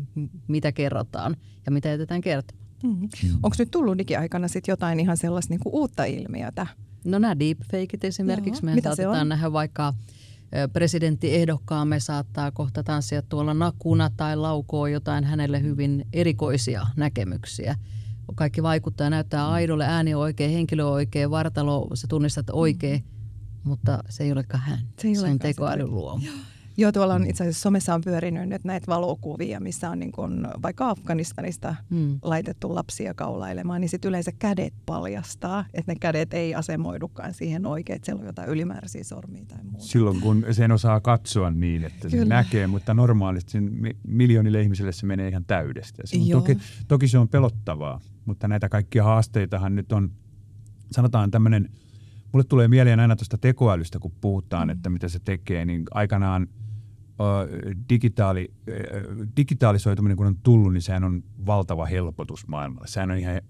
mitä 0.49 0.73
kerrotaan 0.73 1.37
ja 1.67 1.73
mitä 1.73 1.89
jätetään 1.89 2.21
kertomaan. 2.21 2.66
Mm-hmm. 2.83 3.09
Mm. 3.25 3.35
Onko 3.35 3.57
nyt 3.59 3.71
tullut 3.71 3.99
digiaikana 3.99 4.49
sit 4.49 4.69
jotain 4.69 5.01
ihan 5.01 5.17
sellaista 5.17 5.53
niin 5.53 5.61
kuin 5.61 5.75
uutta 5.75 6.05
ilmiötä? 6.05 6.67
No 7.05 7.19
nämä 7.19 7.39
deepfakeit 7.39 8.05
esimerkiksi, 8.05 8.65
me 8.65 8.81
saatetaan 8.83 9.29
nähdä 9.29 9.53
vaikka 9.53 9.95
presidenttiehdokkaamme 10.73 12.01
saattaa 12.01 12.51
kohta 12.51 12.83
tanssia 12.83 13.23
tuolla 13.23 13.55
nakuna 13.55 14.11
tai 14.17 14.37
laukoo 14.37 14.87
jotain 14.87 15.25
hänelle 15.25 15.63
hyvin 15.63 16.07
erikoisia 16.13 16.87
näkemyksiä 16.97 17.77
kaikki 18.35 18.63
vaikuttaa, 18.63 19.11
näyttää 19.11 19.49
aidolle, 19.49 19.87
ääni 19.87 20.15
on 20.15 20.21
oikein, 20.21 20.51
henkilö 20.51 20.85
on 20.85 20.93
oikein, 20.93 21.31
vartalo, 21.31 21.91
sä 21.95 22.07
tunnistat 22.07 22.47
oikein, 22.53 23.05
mm. 23.05 23.69
mutta 23.69 24.05
se 24.09 24.25
ei 24.25 24.33
olekaan 24.33 24.63
hän. 24.63 24.79
Se, 24.99 25.09
ei 25.09 25.15
se 25.15 25.27
on 25.27 25.39
tekoälyn 25.39 25.91
luomu. 25.91 26.25
Joo, 26.25 26.35
tuolla 26.93 27.15
on 27.15 27.27
itse 27.27 27.45
asiassa 27.45 27.61
somessa 27.61 27.95
on 27.95 28.01
pyörinyt 28.01 28.49
nyt 28.49 28.65
näitä 28.65 28.87
valokuvia, 28.87 29.61
missä 29.61 29.91
on 29.91 29.99
niin 29.99 30.13
kun 30.13 30.49
vaikka 30.63 30.91
Afganistanista 30.91 31.75
mm. 31.91 32.19
laitettu 32.23 32.75
lapsia 32.75 33.15
kaulailemaan, 33.15 33.81
niin 33.81 33.89
sitten 33.89 34.09
yleensä 34.09 34.33
kädet 34.39 34.75
paljastaa, 34.87 35.65
että 35.75 35.93
ne 35.93 35.97
kädet 36.01 36.35
ei 36.35 36.55
asemoidukaan 36.55 37.35
siihen 37.35 37.67
oikein, 37.67 37.97
että 37.97 38.07
siellä 38.07 38.21
on 38.21 38.27
jotain 38.27 38.49
ylimääräisiä 38.49 39.05
sormia 39.05 39.45
tai 39.49 39.65
muuta. 39.65 39.87
Silloin 39.87 40.21
kun 40.21 40.47
sen 40.51 40.73
osaa 40.73 41.01
katsoa 41.01 41.51
niin, 41.51 41.85
että 41.85 42.09
se 42.09 42.25
näkee, 42.25 42.67
mutta 42.67 42.95
normaalisti 42.95 43.51
sen 43.51 43.71
miljoonille 44.07 44.63
ihmisille 44.63 44.93
se 44.93 45.07
menee 45.07 45.29
ihan 45.29 45.45
täydestä. 45.45 46.03
Se 46.05 46.17
on 46.17 46.29
toki, 46.31 46.59
toki 46.89 47.09
se 47.09 47.19
on 47.19 47.29
pelottavaa, 47.29 48.01
mutta 48.25 48.49
näitä 48.49 48.69
kaikkia 48.69 49.05
haasteitahan 49.05 49.75
nyt 49.75 49.93
on, 49.93 50.11
sanotaan 50.91 51.31
tämmöinen, 51.31 51.71
mulle 52.33 52.45
tulee 52.49 52.69
mieleen 52.69 53.01
aina 53.01 53.17
tuosta 53.17 53.39
tekoälystä, 53.39 53.99
kun 53.99 54.13
puhutaan, 54.21 54.69
mm. 54.69 54.73
että 54.73 54.91
mitä 54.91 55.09
se 55.09 55.19
tekee, 55.19 55.65
niin 55.65 55.83
aikanaan– 55.91 56.47
digitaali, 57.91 58.55
digitaalisoituminen 59.37 60.17
kun 60.17 60.27
on 60.27 60.39
tullut, 60.43 60.73
niin 60.73 60.83
sehän 60.83 61.05
on 61.05 61.23
valtava 61.47 61.87
helpotus 61.87 62.49
maailmalle. 62.49 62.87
Sehän 62.87 63.11
on 63.11 63.19
ihan 63.19 63.41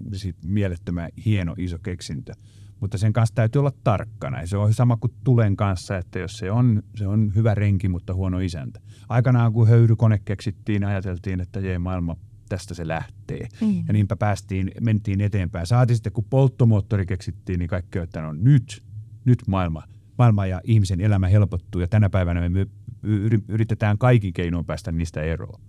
mielettömän 0.44 1.10
hieno 1.24 1.54
iso 1.58 1.78
keksintö. 1.78 2.32
Mutta 2.80 2.98
sen 2.98 3.12
kanssa 3.12 3.34
täytyy 3.34 3.60
olla 3.60 3.72
tarkkana. 3.84 4.46
se 4.46 4.56
on 4.56 4.74
sama 4.74 4.96
kuin 4.96 5.12
tulen 5.24 5.56
kanssa, 5.56 5.96
että 5.96 6.18
jos 6.18 6.38
se 6.38 6.50
on, 6.50 6.82
se 6.94 7.06
on 7.06 7.32
hyvä 7.34 7.54
renki, 7.54 7.88
mutta 7.88 8.14
huono 8.14 8.38
isäntä. 8.38 8.80
Aikanaan 9.08 9.52
kun 9.52 9.68
höyrykone 9.68 10.18
keksittiin, 10.24 10.84
ajateltiin, 10.84 11.40
että 11.40 11.60
jee, 11.60 11.78
maailma 11.78 12.16
tästä 12.48 12.74
se 12.74 12.88
lähtee. 12.88 13.48
Mm. 13.60 13.84
Ja 13.86 13.92
niinpä 13.92 14.16
päästiin, 14.16 14.70
mentiin 14.80 15.20
eteenpäin. 15.20 15.66
Saatiin 15.66 15.96
sitten, 15.96 16.12
kun 16.12 16.24
polttomoottori 16.24 17.06
keksittiin, 17.06 17.58
niin 17.58 17.68
kaikki 17.68 17.98
että 17.98 18.20
no 18.20 18.32
nyt, 18.32 18.82
nyt 19.24 19.38
maailma, 19.46 19.82
maailma 20.18 20.46
ja 20.46 20.60
ihmisen 20.64 21.00
elämä 21.00 21.28
helpottuu. 21.28 21.80
Ja 21.80 21.88
tänä 21.88 22.10
päivänä 22.10 22.48
me 22.48 22.66
yritetään 23.48 23.98
kaikin 23.98 24.32
keinoin 24.32 24.64
päästä 24.64 24.92
niistä 24.92 25.22
eroon. 25.22 25.60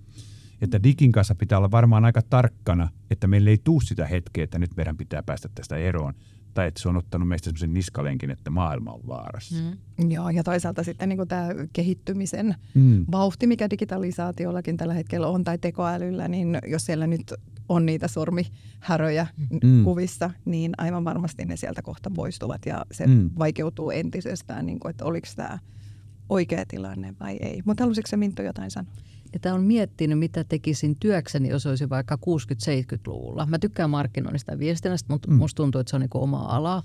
Että 0.62 0.84
digin 0.84 1.12
kanssa 1.12 1.36
pitää 1.36 1.58
olla 1.58 1.72
varmaan 1.72 2.06
aika 2.06 2.22
tarkkana, 2.22 2.90
että 3.12 3.28
meille 3.28 3.50
ei 3.50 3.58
tuu 3.63 3.82
sitä 3.82 4.08
hetkeä, 4.08 4.44
että 4.44 4.60
nyt 4.60 4.76
meidän 4.76 4.98
pitää 4.98 5.24
päästä 5.24 5.50
tästä 5.56 5.78
eroon. 5.78 6.13
Tai 6.58 6.67
että 6.67 6.82
se 6.82 6.89
on 6.89 6.98
ottanut 6.98 7.28
meistä 7.28 7.46
sellaisen 7.46 7.74
niskalenkin, 7.74 8.32
että 8.32 8.50
maailma 8.50 8.91
on 8.91 9.08
vaarassa. 9.08 9.56
Mm. 9.56 10.12
Joo, 10.12 10.30
ja 10.30 10.43
toisaalta 10.43 10.84
sitten 10.84 11.10
niin 11.10 11.28
tämä 11.28 11.50
kehittymisen 11.74 12.56
mm. 12.74 13.06
vauhti, 13.12 13.48
mikä 13.48 13.70
digitalisaatiollakin 13.70 14.78
tällä 14.78 14.93
hetkellä 14.93 15.28
on, 15.28 15.43
tai 15.43 15.58
tekoälyllä, 15.58 16.28
niin 16.28 16.58
jos 16.67 16.86
siellä 16.86 17.08
nyt 17.08 17.34
on 17.70 17.86
niitä 17.86 18.08
sormihäröjä 18.08 19.28
mm. 19.63 19.84
kuvissa, 19.84 20.30
niin 20.46 20.72
aivan 20.78 21.06
varmasti 21.06 21.46
ne 21.46 21.56
sieltä 21.56 21.82
kohta 21.82 22.12
poistuvat 22.15 22.65
ja 22.65 22.86
se 22.91 23.08
mm. 23.08 23.30
vaikeutuu 23.39 23.91
entisestään, 23.91 24.65
niin 24.65 24.80
kuin, 24.80 24.89
että 24.89 25.06
oliko 25.06 25.28
tämä 25.36 25.60
oikea 26.30 26.65
tilanne 26.67 27.13
vai 27.20 27.38
ei. 27.41 27.62
Mutta 27.65 27.84
halusitko 27.84 28.08
se 28.08 28.17
Minttu 28.17 28.41
jotain 28.41 28.72
sanoa? 28.72 28.93
Että 29.38 29.54
on 29.54 29.63
miettinyt, 29.63 30.19
mitä 30.19 30.43
tekisin 30.43 30.95
työkseni, 31.00 31.50
jos 31.50 31.65
olisi 31.65 31.89
vaikka 31.89 32.15
60-70-luvulla. 32.15 33.45
Mä 33.45 33.60
tykkään 33.60 33.89
markkinoinnista 33.89 34.52
ja 34.52 34.60
viestinnästä, 34.60 35.13
mutta 35.13 35.32
mm. 35.32 35.38
musta 35.38 35.56
tuntuu, 35.56 35.82
että 35.82 35.89
se 35.89 35.95
on 35.95 36.02
niin 36.02 36.10
oma 36.13 36.39
ala. 36.39 36.84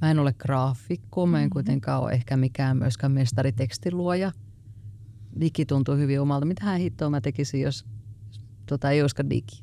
Mä 0.00 0.10
en 0.10 0.18
ole 0.18 0.32
graafikko, 0.32 1.26
mä 1.26 1.36
en 1.38 1.42
mm-hmm. 1.42 1.50
kuitenkaan 1.50 2.02
ole 2.02 2.12
ehkä 2.12 2.36
mikään 2.36 2.76
myöskään 2.76 3.12
mestaritekstiluoja. 3.12 4.32
Digi 5.40 5.66
tuntuu 5.66 5.96
hyvin 5.96 6.20
omalta. 6.20 6.46
Mitähän 6.46 6.80
hittoa 6.80 7.10
mä 7.10 7.20
tekisin, 7.20 7.60
jos 7.60 7.84
tota, 8.66 8.90
ei 8.90 9.00
olisikaan 9.00 9.30
digi? 9.30 9.62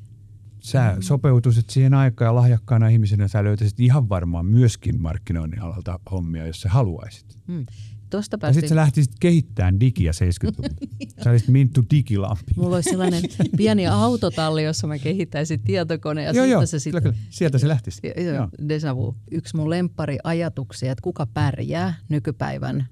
Sä 0.60 0.92
mm. 0.96 1.02
sopeutuisit 1.02 1.70
siihen 1.70 1.94
aikaan 1.94 2.26
ja 2.26 2.34
lahjakkaana 2.34 2.88
ihmisenä 2.88 3.28
sä 3.28 3.44
löytäisit 3.44 3.80
ihan 3.80 4.08
varmaan 4.08 4.46
myöskin 4.46 5.02
markkinoinnin 5.02 5.62
alalta 5.62 6.00
hommia, 6.10 6.46
jos 6.46 6.60
sä 6.60 6.68
haluaisit. 6.68 7.38
Mm. 7.46 7.66
Tosta 8.10 8.38
päästiin... 8.38 8.58
Ja 8.58 8.60
sitten 8.60 8.68
sä 8.68 8.76
lähtisit 8.76 9.12
kehittämään 9.20 9.80
digiä 9.80 10.12
70-luvulla. 10.12 10.74
sä 11.24 11.30
olisit 11.30 11.48
Minttu 11.48 11.84
Digilampi. 11.90 12.52
Mulla 12.56 12.74
olisi 12.74 12.90
sellainen 12.90 13.22
pieni 13.56 13.86
autotalli, 13.86 14.64
jossa 14.64 14.86
mä 14.86 14.98
kehittäisin 14.98 15.60
tietokoneen. 15.60 16.26
Ja 16.26 16.32
joo, 16.32 16.44
joo, 16.44 16.66
se 16.66 16.78
sit... 16.78 16.94
kyllä, 17.02 17.16
sieltä 17.30 17.58
se 17.58 17.68
lähtisi. 17.68 18.00
Jo, 18.16 18.32
joo. 18.32 18.48
Deja 18.68 18.96
vu. 18.96 19.16
Yksi 19.30 19.56
mun 19.56 19.70
lempari 19.70 20.18
ajatuksia, 20.24 20.92
että 20.92 21.02
kuka 21.02 21.26
pärjää 21.26 21.94
nykypäivän 22.08 22.88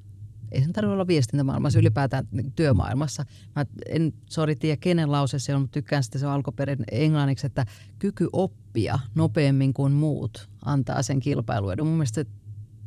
ei 0.52 0.62
sen 0.62 0.72
tarvitse 0.72 0.92
olla 0.92 1.06
viestintämaailmassa, 1.06 1.78
ylipäätään 1.78 2.28
työmaailmassa. 2.56 3.24
Mä 3.56 3.66
en, 3.86 4.12
sori 4.26 4.56
tiedä 4.56 4.76
kenen 4.76 5.12
lause 5.12 5.38
se 5.38 5.54
on, 5.54 5.60
mutta 5.60 5.72
tykkään 5.72 6.02
sitä 6.02 6.18
se 6.18 6.26
alkuperin 6.26 6.84
englanniksi, 6.90 7.46
että 7.46 7.66
kyky 7.98 8.28
oppia 8.32 8.98
nopeammin 9.14 9.74
kuin 9.74 9.92
muut 9.92 10.48
antaa 10.64 11.02
sen 11.02 11.20
kilpailuedun. 11.20 11.86
Mun 11.86 11.96
mielestä 11.96 12.24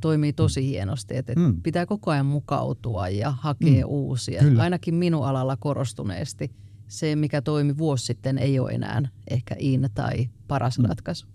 toimii 0.01 0.33
tosi 0.33 0.65
hienosti, 0.67 1.17
että 1.17 1.33
mm. 1.35 1.61
pitää 1.61 1.85
koko 1.85 2.11
ajan 2.11 2.25
mukautua 2.25 3.09
ja 3.09 3.31
hakea 3.31 3.85
mm. 3.85 3.91
uusia. 3.91 4.41
Kyllä. 4.41 4.63
Ainakin 4.63 4.95
minun 4.95 5.25
alalla 5.25 5.57
korostuneesti 5.57 6.51
se, 6.87 7.15
mikä 7.15 7.41
toimi 7.41 7.77
vuosi 7.77 8.05
sitten, 8.05 8.37
ei 8.37 8.59
ole 8.59 8.71
enää 8.71 9.01
ehkä 9.29 9.55
in 9.59 9.89
tai 9.93 10.29
paras 10.47 10.79
mm. 10.79 10.85
ratkaisu. 10.85 11.27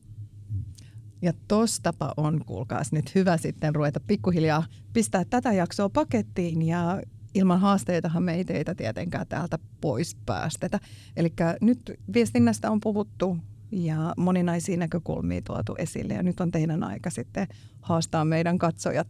Ja 1.22 1.32
tostapa 1.48 2.12
on, 2.16 2.44
kuulkaas, 2.46 2.92
nyt 2.92 3.14
hyvä 3.14 3.36
sitten 3.36 3.74
ruveta 3.74 4.00
pikkuhiljaa 4.00 4.66
pistää 4.92 5.24
tätä 5.24 5.52
jaksoa 5.52 5.88
pakettiin 5.88 6.62
ja 6.62 7.02
ilman 7.34 7.60
haasteitahan 7.60 8.22
me 8.22 8.34
ei 8.34 8.44
teitä 8.44 8.74
tietenkään 8.74 9.26
täältä 9.26 9.58
pois 9.80 10.16
päästetä. 10.26 10.80
Eli 11.16 11.32
nyt 11.60 11.92
viestinnästä 12.14 12.70
on 12.70 12.80
puhuttu 12.80 13.38
ja 13.76 14.14
moninaisia 14.16 14.76
näkökulmia 14.76 15.40
tuotu 15.42 15.74
esille 15.78 16.14
ja 16.14 16.22
nyt 16.22 16.40
on 16.40 16.50
teidän 16.50 16.82
aika 16.82 17.10
sitten 17.10 17.46
haastaa 17.80 18.24
meidän 18.24 18.58
katsojat 18.58 19.08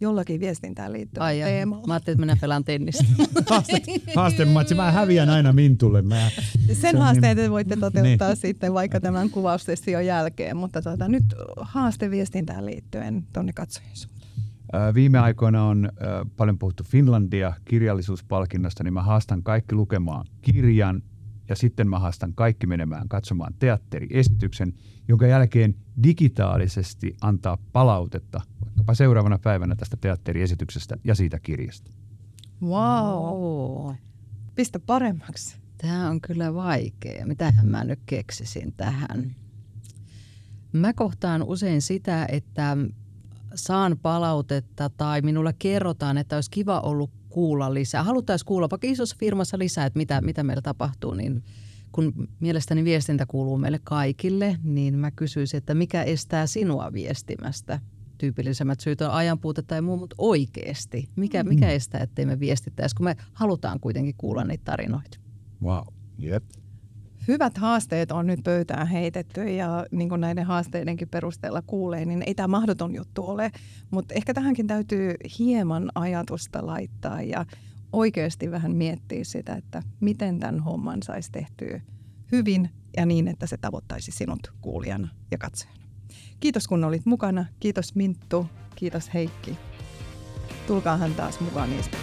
jollakin 0.00 0.40
viestintään 0.40 0.92
liittyvä 0.92 1.30
teema. 1.32 1.82
Mä 1.86 1.92
ajattelin, 1.94 2.14
että 2.14 2.26
minä 2.26 2.36
pelaan 2.40 2.64
tennistä. 2.64 3.04
Haaste, 3.50 3.82
haastematsi. 4.16 4.74
Mä 4.74 4.92
häviän 4.92 5.30
aina 5.30 5.52
Mintulle. 5.52 6.02
Mä, 6.02 6.30
Sen 6.72 6.96
haasteen 6.96 7.36
niin. 7.36 7.46
te 7.46 7.50
voitte 7.50 7.76
toteuttaa 7.76 8.28
niin. 8.28 8.36
sitten 8.36 8.74
vaikka 8.74 9.00
tämän 9.00 9.30
kuvaustession 9.30 10.06
jälkeen, 10.06 10.56
mutta 10.56 10.82
tuota, 10.82 11.08
nyt 11.08 11.24
haaste 11.60 12.10
viestintään 12.10 12.66
liittyen 12.66 13.24
tuonne 13.32 13.52
katsojien 13.52 13.96
Viime 14.94 15.18
aikoina 15.18 15.64
on 15.64 15.92
paljon 16.36 16.58
puhuttu 16.58 16.84
Finlandia 16.84 17.52
kirjallisuuspalkinnosta, 17.64 18.84
niin 18.84 18.94
mä 18.94 19.02
haastan 19.02 19.42
kaikki 19.42 19.74
lukemaan 19.74 20.24
kirjan 20.40 21.02
ja 21.48 21.56
sitten 21.56 21.88
mä 21.88 21.98
haastan 21.98 22.34
kaikki 22.34 22.66
menemään 22.66 23.08
katsomaan 23.08 23.54
teatteriesityksen, 23.58 24.72
jonka 25.08 25.26
jälkeen 25.26 25.74
digitaalisesti 26.02 27.16
antaa 27.20 27.58
palautetta 27.72 28.40
vaikkapa 28.64 28.94
seuraavana 28.94 29.38
päivänä 29.38 29.76
tästä 29.76 29.96
teatteriesityksestä 30.00 30.96
ja 31.04 31.14
siitä 31.14 31.38
kirjasta. 31.38 31.90
Wow. 32.62 33.94
Pistä 34.54 34.78
paremmaksi. 34.78 35.56
Tämä 35.78 36.10
on 36.10 36.20
kyllä 36.20 36.54
vaikea. 36.54 37.26
Mitähän 37.26 37.68
mä 37.68 37.84
nyt 37.84 38.00
keksisin 38.06 38.72
tähän? 38.76 39.36
Mä 40.72 40.92
kohtaan 40.92 41.42
usein 41.42 41.82
sitä, 41.82 42.26
että 42.32 42.76
saan 43.54 43.98
palautetta 44.02 44.90
tai 44.90 45.20
minulle 45.22 45.54
kerrotaan, 45.58 46.18
että 46.18 46.36
olisi 46.36 46.50
kiva 46.50 46.80
ollut 46.80 47.10
kuulla 47.28 47.74
lisää. 47.74 48.02
Haluttaisiin 48.02 48.46
kuulla 48.46 48.70
vaikka 48.70 48.88
isossa 48.88 49.16
firmassa 49.20 49.58
lisää, 49.58 49.86
että 49.86 49.98
mitä, 49.98 50.20
mitä 50.20 50.44
meillä 50.44 50.62
tapahtuu, 50.62 51.14
niin 51.14 51.42
kun 51.92 52.28
mielestäni 52.40 52.84
viestintä 52.84 53.26
kuuluu 53.26 53.58
meille 53.58 53.80
kaikille, 53.84 54.58
niin 54.62 54.98
mä 54.98 55.10
kysyisin, 55.10 55.58
että 55.58 55.74
mikä 55.74 56.02
estää 56.02 56.46
sinua 56.46 56.92
viestimästä? 56.92 57.80
Tyypillisemmät 58.18 58.80
syyt 58.80 59.00
on 59.00 59.10
ajanpuute 59.10 59.62
tai 59.62 59.82
muu, 59.82 59.96
mutta 59.96 60.16
oikeasti. 60.18 61.08
Mikä, 61.16 61.44
mikä 61.44 61.66
mm. 61.66 61.72
estää, 61.72 62.00
ettei 62.00 62.26
me 62.26 62.40
viestittäisi, 62.40 62.96
kun 62.96 63.04
me 63.04 63.16
halutaan 63.32 63.80
kuitenkin 63.80 64.14
kuulla 64.18 64.44
niitä 64.44 64.64
tarinoita? 64.64 65.18
Wow, 65.62 65.86
yep 66.22 66.44
hyvät 67.28 67.58
haasteet 67.58 68.12
on 68.12 68.26
nyt 68.26 68.40
pöytään 68.44 68.86
heitetty 68.86 69.42
ja 69.42 69.86
niin 69.90 70.08
kuin 70.08 70.20
näiden 70.20 70.46
haasteidenkin 70.46 71.08
perusteella 71.08 71.62
kuulee, 71.62 72.04
niin 72.04 72.22
ei 72.26 72.34
tämä 72.34 72.48
mahdoton 72.48 72.94
juttu 72.94 73.24
ole. 73.26 73.50
Mutta 73.90 74.14
ehkä 74.14 74.34
tähänkin 74.34 74.66
täytyy 74.66 75.14
hieman 75.38 75.90
ajatusta 75.94 76.66
laittaa 76.66 77.22
ja 77.22 77.46
oikeasti 77.92 78.50
vähän 78.50 78.72
miettiä 78.72 79.24
sitä, 79.24 79.54
että 79.54 79.82
miten 80.00 80.40
tämän 80.40 80.60
homman 80.60 81.02
saisi 81.02 81.32
tehtyä 81.32 81.80
hyvin 82.32 82.70
ja 82.96 83.06
niin, 83.06 83.28
että 83.28 83.46
se 83.46 83.56
tavoittaisi 83.56 84.12
sinut 84.12 84.52
kuulijana 84.60 85.08
ja 85.30 85.38
katsojana. 85.38 85.78
Kiitos 86.40 86.68
kun 86.68 86.84
olit 86.84 87.06
mukana. 87.06 87.44
Kiitos 87.60 87.94
Minttu. 87.94 88.46
Kiitos 88.76 89.14
Heikki. 89.14 89.58
Tulkaahan 90.66 91.14
taas 91.14 91.40
mukaan 91.40 91.70
niistä 91.70 91.96